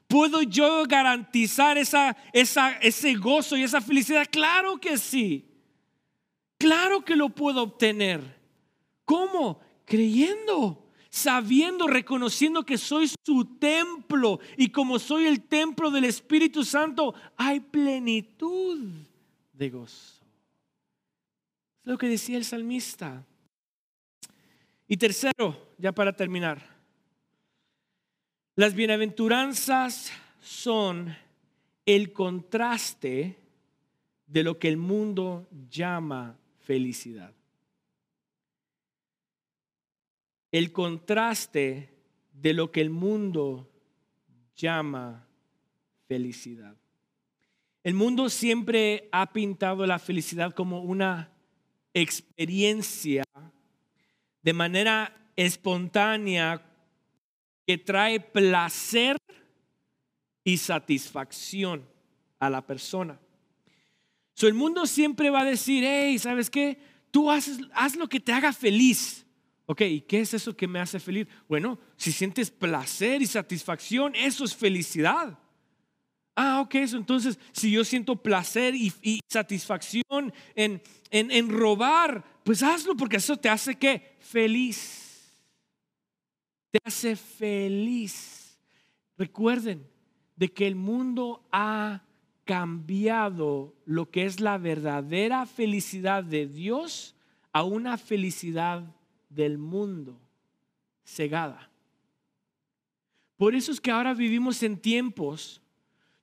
¿puedo 0.07 0.41
yo 0.41 0.83
garantizar 0.87 1.77
esa, 1.77 2.17
esa, 2.33 2.71
ese 2.79 3.13
gozo 3.13 3.55
y 3.55 3.61
esa 3.61 3.81
felicidad? 3.81 4.27
Claro 4.31 4.79
que 4.79 4.97
sí. 4.97 5.45
Claro 6.57 7.05
que 7.05 7.15
lo 7.15 7.29
puedo 7.29 7.61
obtener. 7.61 8.41
¿Cómo? 9.05 9.59
Creyendo, 9.85 10.82
sabiendo, 11.13 11.85
reconociendo 11.85 12.65
que 12.65 12.75
soy 12.75 13.07
su 13.23 13.45
templo 13.59 14.39
y 14.57 14.69
como 14.69 14.97
soy 14.97 15.27
el 15.27 15.43
templo 15.43 15.91
del 15.91 16.05
Espíritu 16.05 16.65
Santo, 16.65 17.13
hay 17.37 17.59
plenitud 17.59 18.79
de 19.53 19.69
gozo. 19.69 20.23
Es 21.83 21.91
lo 21.91 21.99
que 21.99 22.07
decía 22.07 22.35
el 22.35 22.45
salmista. 22.45 23.23
Y 24.87 24.97
tercero, 24.97 25.75
ya 25.77 25.91
para 25.91 26.15
terminar, 26.15 26.67
las 28.55 28.73
bienaventuranzas 28.73 30.11
son 30.41 31.15
el 31.85 32.11
contraste 32.11 33.37
de 34.25 34.43
lo 34.43 34.57
que 34.57 34.67
el 34.67 34.77
mundo 34.77 35.45
llama 35.69 36.39
felicidad. 36.61 37.35
El 40.53 40.71
contraste 40.71 41.89
de 42.31 42.53
lo 42.53 42.71
que 42.71 42.79
el 42.79 42.91
mundo 42.91 43.71
llama 44.55 45.27
felicidad. 46.07 46.77
El 47.83 47.95
mundo 47.95 48.29
siempre 48.29 49.09
ha 49.11 49.33
pintado 49.33 49.85
la 49.87 49.97
felicidad 49.97 50.53
como 50.53 50.83
una 50.83 51.31
experiencia 51.91 53.23
de 54.43 54.53
manera 54.53 55.31
espontánea 55.35 56.63
que 57.65 57.79
trae 57.79 58.19
placer 58.19 59.17
y 60.43 60.57
satisfacción 60.57 61.83
a 62.37 62.51
la 62.51 62.61
persona. 62.61 63.19
So, 64.35 64.47
el 64.47 64.53
mundo 64.53 64.85
siempre 64.85 65.31
va 65.31 65.41
a 65.41 65.45
decir, 65.45 65.83
hey, 65.83 66.19
¿sabes 66.19 66.51
qué? 66.51 66.77
Tú 67.09 67.31
haces, 67.31 67.57
haz 67.73 67.95
lo 67.95 68.07
que 68.07 68.19
te 68.19 68.31
haga 68.31 68.53
feliz. 68.53 69.25
Ok, 69.65 69.81
¿y 69.81 70.01
qué 70.01 70.19
es 70.19 70.33
eso 70.33 70.55
que 70.55 70.67
me 70.67 70.79
hace 70.79 70.99
feliz? 70.99 71.27
Bueno, 71.47 71.79
si 71.95 72.11
sientes 72.11 72.51
placer 72.51 73.21
y 73.21 73.27
satisfacción, 73.27 74.13
eso 74.15 74.43
es 74.43 74.55
felicidad. 74.55 75.39
Ah, 76.35 76.61
ok, 76.61 76.75
eso 76.75 76.97
entonces, 76.97 77.39
si 77.51 77.71
yo 77.71 77.85
siento 77.85 78.15
placer 78.15 78.75
y, 78.75 78.91
satisfacción 79.29 80.33
en, 80.55 80.81
en, 81.11 81.31
en, 81.31 81.49
robar, 81.49 82.23
pues 82.43 82.63
hazlo 82.63 82.95
porque 82.95 83.17
eso 83.17 83.37
te 83.37 83.49
hace 83.49 83.75
que 83.75 84.17
feliz. 84.19 85.31
Te 86.71 86.79
hace 86.83 87.15
feliz. 87.15 88.59
Recuerden 89.17 89.87
de 90.35 90.51
que 90.51 90.65
el 90.65 90.75
mundo 90.75 91.47
ha 91.51 92.03
cambiado 92.45 93.75
lo 93.85 94.09
que 94.09 94.25
es 94.25 94.39
la 94.39 94.57
verdadera 94.57 95.45
felicidad 95.45 96.23
de 96.23 96.47
Dios 96.47 97.15
a 97.53 97.63
una 97.63 97.97
felicidad 97.97 98.83
del 99.33 99.57
mundo 99.57 100.19
cegada. 101.03 101.69
Por 103.37 103.55
eso 103.55 103.71
es 103.71 103.81
que 103.81 103.91
ahora 103.91 104.13
vivimos 104.13 104.63
en 104.63 104.77
tiempos 104.77 105.61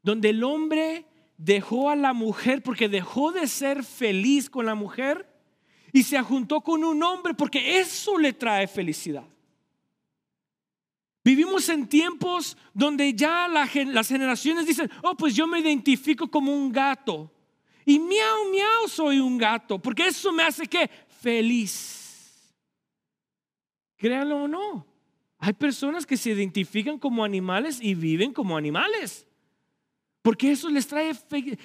donde 0.02 0.30
el 0.30 0.42
hombre 0.44 1.04
dejó 1.36 1.90
a 1.90 1.96
la 1.96 2.12
mujer 2.12 2.62
porque 2.62 2.88
dejó 2.88 3.32
de 3.32 3.46
ser 3.46 3.84
feliz 3.84 4.48
con 4.48 4.66
la 4.66 4.74
mujer 4.74 5.26
y 5.92 6.02
se 6.02 6.20
juntó 6.22 6.60
con 6.60 6.84
un 6.84 7.02
hombre 7.02 7.34
porque 7.34 7.80
eso 7.80 8.18
le 8.18 8.32
trae 8.32 8.66
felicidad. 8.68 9.24
Vivimos 11.22 11.68
en 11.68 11.86
tiempos 11.86 12.56
donde 12.72 13.12
ya 13.12 13.46
las 13.48 14.08
generaciones 14.08 14.66
dicen, 14.66 14.90
oh, 15.02 15.14
pues 15.14 15.34
yo 15.34 15.46
me 15.46 15.60
identifico 15.60 16.30
como 16.30 16.54
un 16.54 16.72
gato. 16.72 17.30
Y 17.84 17.98
miau, 17.98 18.50
miau, 18.50 18.88
soy 18.88 19.20
un 19.20 19.36
gato, 19.36 19.78
porque 19.78 20.06
eso 20.06 20.32
me 20.32 20.42
hace 20.42 20.66
que 20.66 20.88
feliz. 21.20 21.99
Créanlo 24.00 24.44
o 24.44 24.48
no. 24.48 24.86
Hay 25.38 25.52
personas 25.52 26.06
que 26.06 26.16
se 26.16 26.30
identifican 26.30 26.98
como 26.98 27.22
animales 27.22 27.78
y 27.82 27.94
viven 27.94 28.32
como 28.32 28.56
animales. 28.56 29.26
Porque 30.22 30.52
eso 30.52 30.70
les 30.70 30.86
trae 30.86 31.12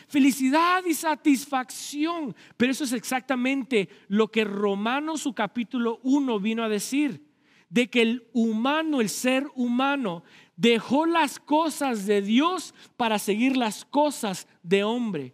felicidad 0.09 0.83
y 0.83 0.93
satisfacción. 0.93 2.35
Pero 2.57 2.73
eso 2.73 2.83
es 2.83 2.91
exactamente 2.91 3.87
lo 4.09 4.27
que 4.27 4.43
Romanos 4.43 5.21
su 5.21 5.33
capítulo 5.33 6.01
1 6.03 6.37
vino 6.41 6.61
a 6.61 6.69
decir. 6.69 7.25
De 7.69 7.89
que 7.89 8.01
el 8.01 8.27
humano, 8.33 8.99
el 8.99 9.07
ser 9.07 9.47
humano, 9.55 10.25
dejó 10.57 11.05
las 11.05 11.39
cosas 11.39 12.05
de 12.05 12.21
Dios 12.21 12.75
para 12.97 13.17
seguir 13.17 13.55
las 13.55 13.85
cosas 13.85 14.45
de 14.61 14.83
hombre 14.83 15.33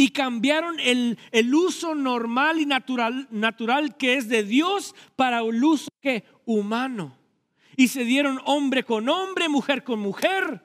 y 0.00 0.12
cambiaron 0.12 0.80
el, 0.80 1.18
uso 1.54 1.94
normal 1.94 2.58
y 2.58 2.64
natural, 2.64 3.28
natural 3.30 3.98
que 3.98 4.14
es 4.14 4.30
de 4.30 4.44
Dios 4.44 4.94
para 5.14 5.40
el 5.40 5.62
uso 5.62 5.90
que 6.00 6.24
humano. 6.46 7.18
Y 7.76 7.88
se 7.88 8.04
dieron 8.04 8.40
hombre 8.46 8.82
con 8.82 9.10
hombre, 9.10 9.50
mujer 9.50 9.84
con 9.84 10.00
mujer. 10.00 10.64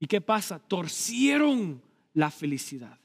¿Y 0.00 0.06
qué 0.06 0.22
pasa? 0.22 0.58
Torcieron 0.58 1.82
la 2.14 2.30
felicidad. 2.30 2.98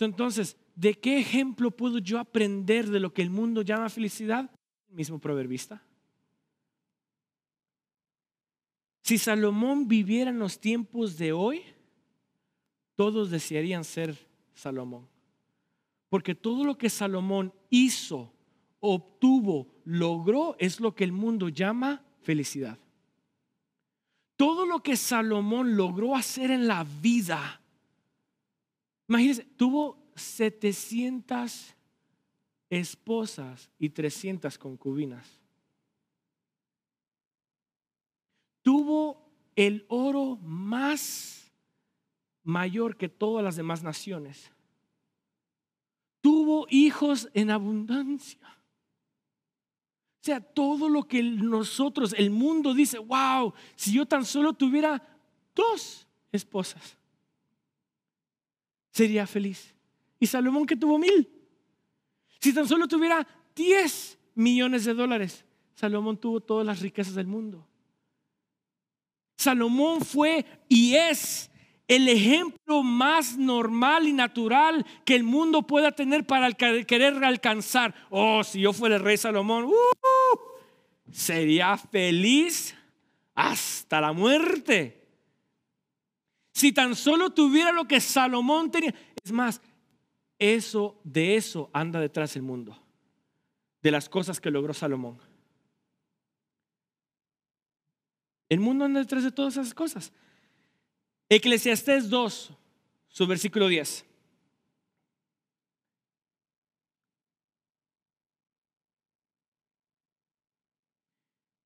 Entonces, 0.00 0.56
¿de 0.74 0.94
qué 0.94 1.20
ejemplo 1.20 1.70
puedo 1.70 1.98
yo 1.98 2.18
aprender 2.18 2.90
de 2.90 2.98
lo 2.98 3.14
que 3.14 3.22
el 3.22 3.30
mundo 3.30 3.62
llama 3.62 3.88
felicidad? 3.88 4.50
El 4.88 4.96
mismo 4.96 5.20
proverbista. 5.20 5.80
Si 9.04 9.16
Salomón 9.16 9.86
viviera 9.86 10.30
en 10.30 10.40
los 10.40 10.58
tiempos 10.58 11.16
de 11.18 11.32
hoy, 11.32 11.62
todos 12.94 13.30
desearían 13.30 13.84
ser 13.84 14.16
Salomón. 14.54 15.08
Porque 16.08 16.34
todo 16.34 16.64
lo 16.64 16.76
que 16.76 16.90
Salomón 16.90 17.52
hizo, 17.70 18.32
obtuvo, 18.80 19.68
logró, 19.84 20.56
es 20.58 20.78
lo 20.80 20.94
que 20.94 21.04
el 21.04 21.12
mundo 21.12 21.48
llama 21.48 22.04
felicidad. 22.22 22.78
Todo 24.36 24.66
lo 24.66 24.82
que 24.82 24.96
Salomón 24.96 25.76
logró 25.76 26.14
hacer 26.14 26.50
en 26.50 26.66
la 26.66 26.84
vida, 26.84 27.62
imagínense, 29.08 29.44
tuvo 29.56 29.96
700 30.16 31.74
esposas 32.68 33.70
y 33.78 33.90
300 33.90 34.58
concubinas. 34.58 35.40
Tuvo 38.62 39.30
el 39.56 39.84
oro 39.88 40.36
más 40.36 41.41
mayor 42.44 42.96
que 42.96 43.08
todas 43.08 43.44
las 43.44 43.56
demás 43.56 43.82
naciones. 43.82 44.50
Tuvo 46.20 46.66
hijos 46.70 47.28
en 47.34 47.50
abundancia. 47.50 48.38
O 50.22 50.24
sea, 50.24 50.40
todo 50.40 50.88
lo 50.88 51.08
que 51.08 51.22
nosotros, 51.22 52.14
el 52.16 52.30
mundo 52.30 52.74
dice, 52.74 52.98
wow, 52.98 53.52
si 53.74 53.92
yo 53.92 54.06
tan 54.06 54.24
solo 54.24 54.52
tuviera 54.52 55.02
dos 55.54 56.06
esposas, 56.30 56.96
sería 58.92 59.26
feliz. 59.26 59.74
Y 60.20 60.26
Salomón 60.26 60.66
que 60.66 60.76
tuvo 60.76 60.96
mil. 60.98 61.28
Si 62.38 62.52
tan 62.52 62.68
solo 62.68 62.86
tuviera 62.86 63.26
diez 63.56 64.18
millones 64.34 64.84
de 64.84 64.94
dólares, 64.94 65.44
Salomón 65.74 66.18
tuvo 66.18 66.40
todas 66.40 66.64
las 66.64 66.80
riquezas 66.80 67.14
del 67.14 67.26
mundo. 67.26 67.66
Salomón 69.36 70.00
fue 70.02 70.44
y 70.68 70.94
es 70.94 71.50
el 71.96 72.08
ejemplo 72.08 72.82
más 72.82 73.36
normal 73.36 74.08
y 74.08 74.12
natural 74.12 74.86
que 75.04 75.14
el 75.14 75.24
mundo 75.24 75.66
pueda 75.66 75.92
tener 75.92 76.26
para 76.26 76.50
querer 76.52 77.22
alcanzar. 77.22 77.94
Oh, 78.08 78.42
si 78.42 78.60
yo 78.60 78.72
fuera 78.72 78.96
el 78.96 79.02
rey 79.02 79.16
Salomón, 79.16 79.64
uh, 79.64 79.72
sería 81.10 81.76
feliz 81.76 82.74
hasta 83.34 84.00
la 84.00 84.12
muerte. 84.12 85.06
Si 86.54 86.72
tan 86.72 86.94
solo 86.94 87.30
tuviera 87.30 87.72
lo 87.72 87.86
que 87.86 88.00
Salomón 88.00 88.70
tenía. 88.70 88.94
Es 89.22 89.32
más, 89.32 89.60
eso 90.38 91.00
de 91.04 91.36
eso 91.36 91.70
anda 91.72 92.00
detrás 92.00 92.36
el 92.36 92.42
mundo. 92.42 92.78
De 93.82 93.90
las 93.90 94.08
cosas 94.08 94.40
que 94.40 94.50
logró 94.50 94.72
Salomón. 94.72 95.18
El 98.48 98.60
mundo 98.60 98.84
anda 98.84 99.00
detrás 99.00 99.24
de 99.24 99.32
todas 99.32 99.56
esas 99.56 99.74
cosas. 99.74 100.12
Eclesiastés 101.34 102.10
2, 102.10 102.52
su 103.08 103.26
versículo 103.26 103.66
10. 103.68 104.04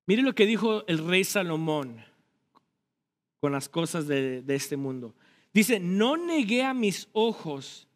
Mire 0.05 0.21
lo 0.21 0.33
que 0.33 0.45
dijo 0.45 0.87
el 0.87 1.05
rey 1.05 1.25
Salomón 1.25 2.01
con 3.41 3.51
las 3.51 3.67
cosas 3.67 4.07
de, 4.07 4.41
de, 4.41 4.55
este 4.55 4.77
mundo. 4.77 5.13
Dice, 5.53 5.81
no 5.81 6.15
negué 6.15 6.63
a 6.63 6.73
mis 6.73 7.09
ojos 7.11 7.89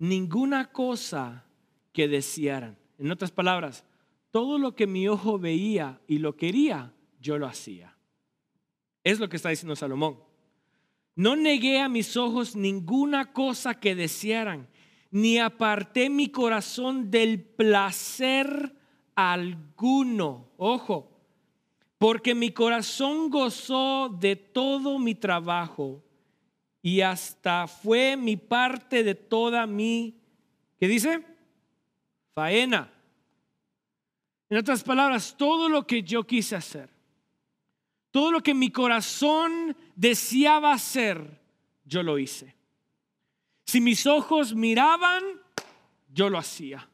ninguna 0.00 0.72
cosa 0.72 1.46
que 1.92 2.08
desearan. 2.08 2.76
En 2.98 3.12
otras 3.12 3.30
palabras, 3.30 3.84
todo 4.32 4.58
lo 4.58 4.74
que 4.74 4.88
mi 4.88 5.06
ojo 5.06 5.38
veía 5.38 6.00
y 6.08 6.18
lo 6.18 6.34
quería, 6.34 6.92
yo 7.20 7.38
lo 7.38 7.46
hacía. 7.46 7.96
Es 9.04 9.20
lo 9.20 9.28
que 9.28 9.36
está 9.36 9.50
diciendo 9.50 9.76
Salomón. 9.76 10.31
No 11.14 11.36
negué 11.36 11.80
a 11.80 11.88
mis 11.88 12.16
ojos 12.16 12.56
ninguna 12.56 13.32
cosa 13.32 13.74
que 13.74 13.94
desearan, 13.94 14.68
ni 15.10 15.38
aparté 15.38 16.08
mi 16.08 16.28
corazón 16.28 17.10
del 17.10 17.40
placer 17.40 18.74
alguno. 19.14 20.48
Ojo, 20.56 21.10
porque 21.98 22.34
mi 22.34 22.50
corazón 22.50 23.30
gozó 23.30 24.08
de 24.08 24.36
todo 24.36 24.98
mi 24.98 25.14
trabajo 25.14 26.02
y 26.82 27.00
hasta 27.00 27.68
fue 27.68 28.16
mi 28.16 28.36
parte 28.36 29.04
de 29.04 29.14
toda 29.14 29.66
mi, 29.66 30.16
¿qué 30.80 30.88
dice? 30.88 31.24
Faena. 32.34 32.92
En 34.50 34.58
otras 34.58 34.82
palabras, 34.82 35.36
todo 35.38 35.68
lo 35.68 35.86
que 35.86 36.02
yo 36.02 36.24
quise 36.24 36.56
hacer, 36.56 36.90
todo 38.12 38.30
lo 38.30 38.42
que 38.42 38.54
mi 38.54 38.70
corazón 38.70 39.76
deseaba 39.96 40.72
hacer, 40.72 41.40
yo 41.84 42.02
lo 42.02 42.18
hice. 42.18 42.54
Si 43.64 43.80
mis 43.80 44.06
ojos 44.06 44.54
miraban, 44.54 45.22
yo 46.12 46.28
lo 46.28 46.38
hacía. 46.38 46.88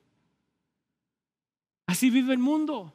Así 1.87 2.09
vive 2.09 2.33
el 2.33 2.39
mundo. 2.39 2.95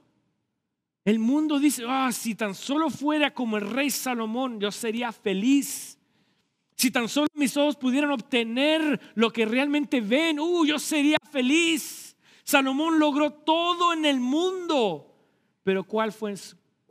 El 1.04 1.20
mundo 1.20 1.60
dice, 1.60 1.84
ah, 1.86 2.12
si 2.14 2.34
tan 2.34 2.56
solo 2.56 2.90
fuera 2.90 3.34
como 3.34 3.58
el 3.58 3.70
rey 3.70 3.90
Salomón, 3.90 4.60
yo 4.60 4.72
sería 4.72 5.12
feliz. 5.12 6.00
Si 6.78 6.92
tan 6.92 7.10
solo 7.10 7.28
mis 7.36 7.58
ojos 7.58 7.76
pudieran 7.76 8.12
obtener 8.12 9.02
lo 9.16 9.32
que 9.32 9.46
realmente 9.46 10.00
ven, 10.00 10.40
uh, 10.40 10.66
yo 10.66 10.80
sería 10.80 11.18
feliz. 11.30 12.16
Salomón 12.46 13.00
logró 13.00 13.34
todo 13.34 13.92
en 13.92 14.06
el 14.06 14.22
mundo. 14.22 15.14
Pero 15.64 15.84
¿cuál 15.84 16.14
fue, 16.14 16.36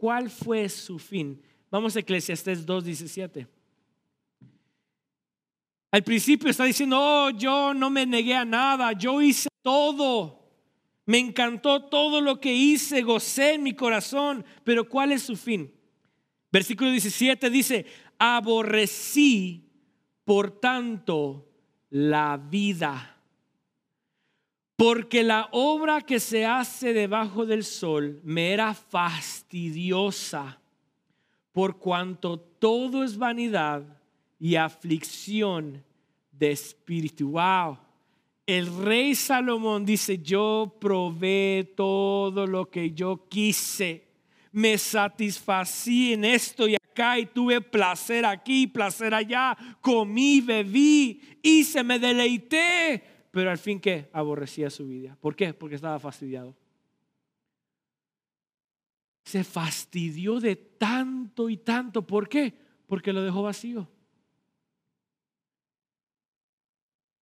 cuál 0.02 0.30
fue 0.30 0.68
su 0.68 0.98
fin? 0.98 1.40
Vamos 1.70 1.94
a 1.94 2.00
Eclesiastés 2.00 2.66
2.17. 2.66 3.46
Al 5.92 6.02
principio 6.02 6.50
está 6.50 6.64
diciendo, 6.64 6.98
oh, 7.00 7.30
yo 7.30 7.72
no 7.72 7.88
me 7.88 8.04
negué 8.04 8.34
a 8.34 8.44
nada, 8.44 8.90
yo 8.94 9.22
hice 9.22 9.48
todo. 9.62 10.42
Me 11.06 11.20
encantó 11.20 11.84
todo 11.84 12.20
lo 12.20 12.40
que 12.40 12.52
hice, 12.52 13.02
gocé 13.02 13.54
en 13.54 13.62
mi 13.62 13.74
corazón, 13.74 14.44
pero 14.64 14.88
¿cuál 14.88 15.12
es 15.12 15.22
su 15.22 15.36
fin? 15.36 15.72
Versículo 16.50 16.90
17 16.90 17.48
dice, 17.48 17.86
aborrecí 18.18 19.70
por 20.24 20.58
tanto 20.58 21.48
la 21.90 22.38
vida, 22.38 23.11
porque 24.82 25.22
la 25.22 25.48
obra 25.52 26.00
que 26.00 26.18
se 26.18 26.44
hace 26.44 26.92
debajo 26.92 27.46
del 27.46 27.62
sol 27.62 28.20
me 28.24 28.52
era 28.52 28.74
fastidiosa, 28.74 30.60
por 31.52 31.78
cuanto 31.78 32.36
todo 32.36 33.04
es 33.04 33.16
vanidad 33.16 33.84
y 34.40 34.56
aflicción 34.56 35.84
de 36.32 36.50
espíritu. 36.50 37.30
Wow. 37.30 37.78
El 38.44 38.76
rey 38.76 39.14
Salomón 39.14 39.84
dice, 39.84 40.18
yo 40.18 40.76
probé 40.80 41.74
todo 41.76 42.44
lo 42.48 42.68
que 42.68 42.90
yo 42.90 43.28
quise, 43.28 44.02
me 44.50 44.76
satisfací 44.78 46.14
en 46.14 46.24
esto 46.24 46.66
y 46.66 46.74
acá 46.74 47.20
y 47.20 47.26
tuve 47.26 47.60
placer 47.60 48.26
aquí, 48.26 48.66
placer 48.66 49.14
allá, 49.14 49.56
comí, 49.80 50.40
bebí, 50.40 51.20
hice, 51.40 51.84
me 51.84 52.00
deleité, 52.00 53.11
pero 53.32 53.50
al 53.50 53.58
fin 53.58 53.80
que 53.80 54.08
aborrecía 54.12 54.70
su 54.70 54.86
vida. 54.86 55.16
¿Por 55.18 55.34
qué? 55.34 55.54
Porque 55.54 55.74
estaba 55.74 55.98
fastidiado. 55.98 56.54
Se 59.24 59.42
fastidió 59.42 60.38
de 60.38 60.54
tanto 60.54 61.48
y 61.48 61.56
tanto. 61.56 62.06
¿Por 62.06 62.28
qué? 62.28 62.52
Porque 62.86 63.12
lo 63.12 63.22
dejó 63.22 63.42
vacío. 63.42 63.88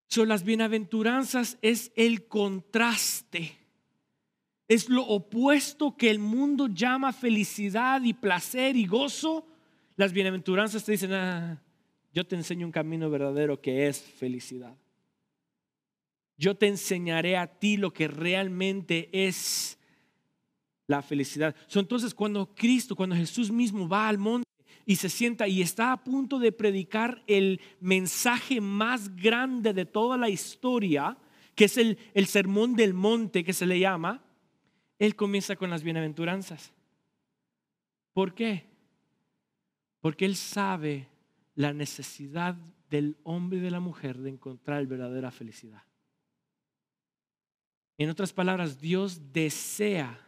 Son 0.08 0.28
las 0.28 0.42
bienaventuranzas 0.42 1.58
es 1.62 1.92
el 1.94 2.26
contraste. 2.26 3.56
Es 4.66 4.88
lo 4.88 5.06
opuesto 5.06 5.96
que 5.96 6.10
el 6.10 6.18
mundo 6.18 6.66
llama 6.66 7.12
felicidad 7.12 8.02
y 8.02 8.14
placer 8.14 8.74
y 8.74 8.86
gozo. 8.86 9.46
Las 9.94 10.12
bienaventuranzas 10.12 10.84
te 10.84 10.92
dicen, 10.92 11.12
ah, 11.12 11.62
yo 12.12 12.26
te 12.26 12.34
enseño 12.34 12.66
un 12.66 12.72
camino 12.72 13.08
verdadero 13.10 13.60
que 13.60 13.86
es 13.86 14.00
felicidad. 14.00 14.76
Yo 16.40 16.56
te 16.56 16.66
enseñaré 16.66 17.36
a 17.36 17.46
ti 17.46 17.76
lo 17.76 17.92
que 17.92 18.08
realmente 18.08 19.10
es 19.12 19.78
la 20.86 21.02
felicidad. 21.02 21.54
entonces 21.74 22.14
cuando 22.14 22.54
Cristo, 22.54 22.96
cuando 22.96 23.14
Jesús 23.14 23.50
mismo 23.50 23.86
va 23.86 24.08
al 24.08 24.16
monte, 24.16 24.48
y 24.86 24.96
se 24.96 25.10
sienta 25.10 25.46
y 25.46 25.60
está 25.60 25.92
a 25.92 26.02
punto 26.02 26.38
de 26.38 26.50
predicar 26.50 27.22
el 27.26 27.60
mensaje 27.78 28.58
más 28.62 29.14
grande 29.14 29.74
de 29.74 29.84
toda 29.84 30.16
la 30.16 30.30
historia, 30.30 31.18
que 31.54 31.66
es 31.66 31.76
el, 31.76 31.98
el 32.14 32.24
sermón 32.24 32.74
del 32.74 32.94
monte 32.94 33.44
que 33.44 33.52
se 33.52 33.66
le 33.66 33.78
llama, 33.78 34.24
él 34.98 35.16
comienza 35.16 35.56
con 35.56 35.68
las 35.68 35.82
bienaventuranzas. 35.82 36.72
¿Por 38.14 38.34
qué? 38.34 38.64
Porque 40.00 40.24
él 40.24 40.36
sabe 40.36 41.06
la 41.54 41.74
necesidad 41.74 42.56
del 42.88 43.18
hombre 43.24 43.58
y 43.58 43.62
de 43.62 43.70
la 43.70 43.80
mujer 43.80 44.16
de 44.16 44.30
encontrar 44.30 44.86
verdadera 44.86 45.30
felicidad. 45.30 45.82
En 48.00 48.08
otras 48.08 48.32
palabras, 48.32 48.80
Dios 48.80 49.30
desea 49.30 50.26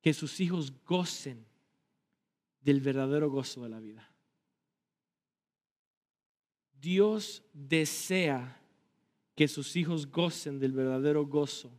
que 0.00 0.14
sus 0.14 0.40
hijos 0.40 0.72
gocen 0.82 1.44
del 2.62 2.80
verdadero 2.80 3.30
gozo 3.30 3.64
de 3.64 3.68
la 3.68 3.78
vida. 3.80 4.10
Dios 6.80 7.42
desea 7.52 8.62
que 9.34 9.46
sus 9.46 9.76
hijos 9.76 10.10
gocen 10.10 10.58
del 10.58 10.72
verdadero 10.72 11.26
gozo 11.26 11.70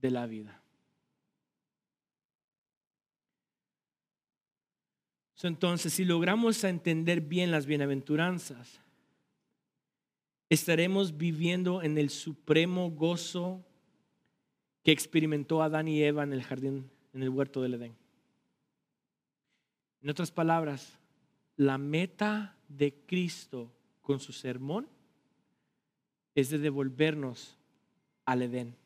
de 0.00 0.10
la 0.10 0.26
vida. 0.26 0.62
Entonces, 5.42 5.92
si 5.92 6.06
logramos 6.06 6.64
entender 6.64 7.20
bien 7.20 7.50
las 7.50 7.66
bienaventuranzas, 7.66 8.80
estaremos 10.48 11.18
viviendo 11.18 11.82
en 11.82 11.98
el 11.98 12.08
supremo 12.08 12.90
gozo 12.90 13.65
que 14.86 14.92
experimentó 14.92 15.64
Adán 15.64 15.88
y 15.88 16.00
Eva 16.00 16.22
en 16.22 16.32
el 16.32 16.44
jardín, 16.44 16.88
en 17.12 17.24
el 17.24 17.28
huerto 17.28 17.60
del 17.60 17.74
Edén. 17.74 17.96
En 20.00 20.10
otras 20.10 20.30
palabras, 20.30 20.96
la 21.56 21.76
meta 21.76 22.56
de 22.68 22.94
Cristo 22.94 23.68
con 24.00 24.20
su 24.20 24.32
sermón 24.32 24.86
es 26.36 26.50
de 26.50 26.58
devolvernos 26.58 27.58
al 28.26 28.42
Edén. 28.42 28.76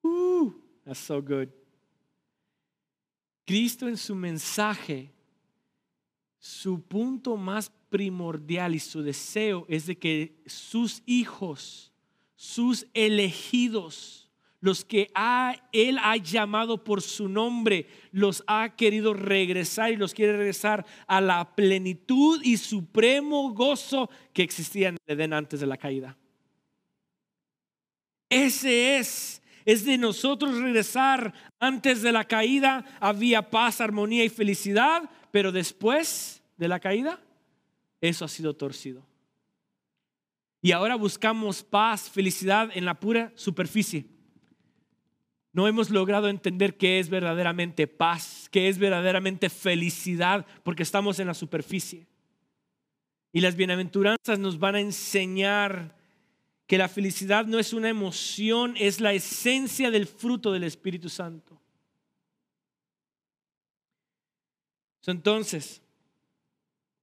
Uh, 0.00 0.52
that's 0.86 1.00
so 1.00 1.20
good. 1.20 1.48
Cristo 3.44 3.88
en 3.88 3.98
su 3.98 4.14
mensaje, 4.14 5.12
su 6.38 6.80
punto 6.80 7.36
más 7.36 7.70
primordial 7.90 8.74
y 8.74 8.78
su 8.78 9.02
deseo 9.02 9.66
es 9.68 9.84
de 9.84 9.98
que 9.98 10.42
sus 10.46 11.02
hijos, 11.04 11.92
sus 12.36 12.86
elegidos, 12.94 14.27
los 14.60 14.84
que 14.84 15.10
Él 15.72 15.98
ha 16.02 16.16
llamado 16.16 16.82
por 16.82 17.00
su 17.00 17.28
nombre, 17.28 17.86
los 18.10 18.42
ha 18.46 18.74
querido 18.74 19.14
regresar 19.14 19.92
y 19.92 19.96
los 19.96 20.14
quiere 20.14 20.36
regresar 20.36 20.84
a 21.06 21.20
la 21.20 21.54
plenitud 21.54 22.40
y 22.42 22.56
supremo 22.56 23.52
gozo 23.52 24.10
que 24.32 24.42
existía 24.42 24.88
en 24.88 24.96
el 25.06 25.14
Edén 25.14 25.32
antes 25.32 25.60
de 25.60 25.66
la 25.66 25.76
caída. 25.76 26.16
Ese 28.28 28.98
es, 28.98 29.42
es 29.64 29.84
de 29.84 29.96
nosotros 29.96 30.58
regresar 30.58 31.32
antes 31.60 32.02
de 32.02 32.12
la 32.12 32.24
caída, 32.24 32.84
había 33.00 33.48
paz, 33.50 33.80
armonía 33.80 34.24
y 34.24 34.28
felicidad, 34.28 35.08
pero 35.30 35.52
después 35.52 36.42
de 36.56 36.68
la 36.68 36.80
caída, 36.80 37.20
eso 38.00 38.24
ha 38.24 38.28
sido 38.28 38.54
torcido. 38.54 39.06
Y 40.60 40.72
ahora 40.72 40.96
buscamos 40.96 41.62
paz, 41.62 42.10
felicidad 42.10 42.70
en 42.74 42.84
la 42.84 42.98
pura 42.98 43.32
superficie 43.36 44.17
no 45.52 45.66
hemos 45.66 45.90
logrado 45.90 46.28
entender 46.28 46.76
qué 46.76 46.98
es 46.98 47.08
verdaderamente 47.08 47.86
paz, 47.86 48.48
qué 48.50 48.68
es 48.68 48.78
verdaderamente 48.78 49.50
felicidad, 49.50 50.46
porque 50.62 50.82
estamos 50.82 51.18
en 51.18 51.26
la 51.26 51.34
superficie. 51.34 52.06
Y 53.32 53.40
las 53.40 53.56
bienaventuranzas 53.56 54.38
nos 54.38 54.58
van 54.58 54.74
a 54.76 54.80
enseñar 54.80 55.96
que 56.66 56.78
la 56.78 56.88
felicidad 56.88 57.46
no 57.46 57.58
es 57.58 57.72
una 57.72 57.88
emoción, 57.88 58.74
es 58.76 59.00
la 59.00 59.14
esencia 59.14 59.90
del 59.90 60.06
fruto 60.06 60.52
del 60.52 60.64
Espíritu 60.64 61.08
Santo. 61.08 61.58
Entonces, 65.06 65.80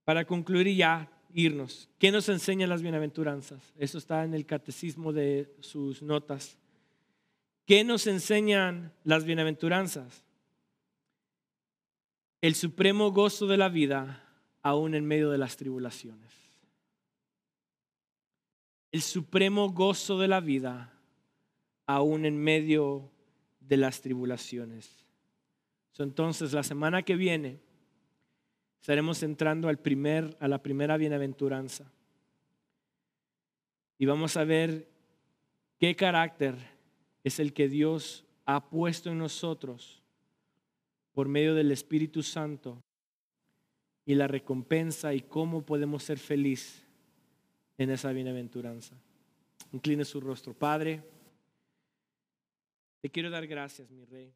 para 0.04 0.26
concluir 0.26 0.68
y 0.68 0.76
ya 0.76 1.10
irnos, 1.34 1.90
¿qué 1.98 2.12
nos 2.12 2.30
enseñan 2.30 2.70
las 2.70 2.84
bienaventuranzas? 2.84 3.74
Eso 3.78 3.98
está 3.98 4.24
en 4.24 4.36
el 4.36 4.46
catecismo 4.46 5.12
de 5.12 5.52
sus 5.62 6.04
notas. 6.04 6.60
¿Qué 7.66 7.84
nos 7.84 8.06
enseñan 8.06 8.94
las 9.04 9.26
bienaventuranzas? 9.26 10.24
El 12.42 12.54
supremo 12.54 13.12
gozo 13.12 13.48
de 13.48 13.58
la 13.58 13.70
vida 13.70 14.24
aún 14.62 14.94
en 14.94 15.06
medio 15.06 15.32
de 15.32 15.40
las 15.40 15.58
tribulaciones. 15.58 16.32
El 18.92 19.02
supremo 19.02 19.72
gozo 19.72 20.20
de 20.20 20.28
la 20.28 20.42
vida 20.42 20.94
aún 21.88 22.26
en 22.26 22.38
medio 22.38 23.12
de 23.60 23.78
las 23.78 24.02
tribulaciones. 24.02 25.04
Entonces, 25.98 26.54
la 26.54 26.64
semana 26.64 27.02
que 27.02 27.16
viene 27.16 27.60
estaremos 28.80 29.24
entrando 29.24 29.70
al 29.70 29.80
primer, 29.80 30.38
a 30.40 30.48
la 30.48 30.62
primera 30.62 30.98
bienaventuranza. 30.98 31.92
Y 33.98 34.06
vamos 34.06 34.38
a 34.38 34.44
ver 34.44 34.88
qué 35.80 35.96
carácter 35.96 36.75
es 37.26 37.40
el 37.40 37.54
que 37.54 37.68
Dios 37.68 38.24
ha 38.46 38.70
puesto 38.70 39.10
en 39.10 39.18
nosotros 39.18 40.04
por 41.12 41.28
medio 41.28 41.56
del 41.56 41.72
Espíritu 41.72 42.22
Santo 42.22 42.84
y 44.06 44.14
la 44.14 44.28
recompensa 44.28 45.12
y 45.16 45.22
cómo 45.22 45.66
podemos 45.66 46.04
ser 46.04 46.20
felices 46.20 46.86
en 47.80 47.90
esa 47.90 48.12
bienaventuranza. 48.12 48.96
Incline 49.72 50.06
su 50.06 50.22
rostro. 50.22 50.54
Padre, 50.54 51.02
te 53.02 53.10
quiero 53.10 53.32
dar 53.32 53.48
gracias, 53.48 53.90
mi 53.90 54.06
Rey. 54.06 54.32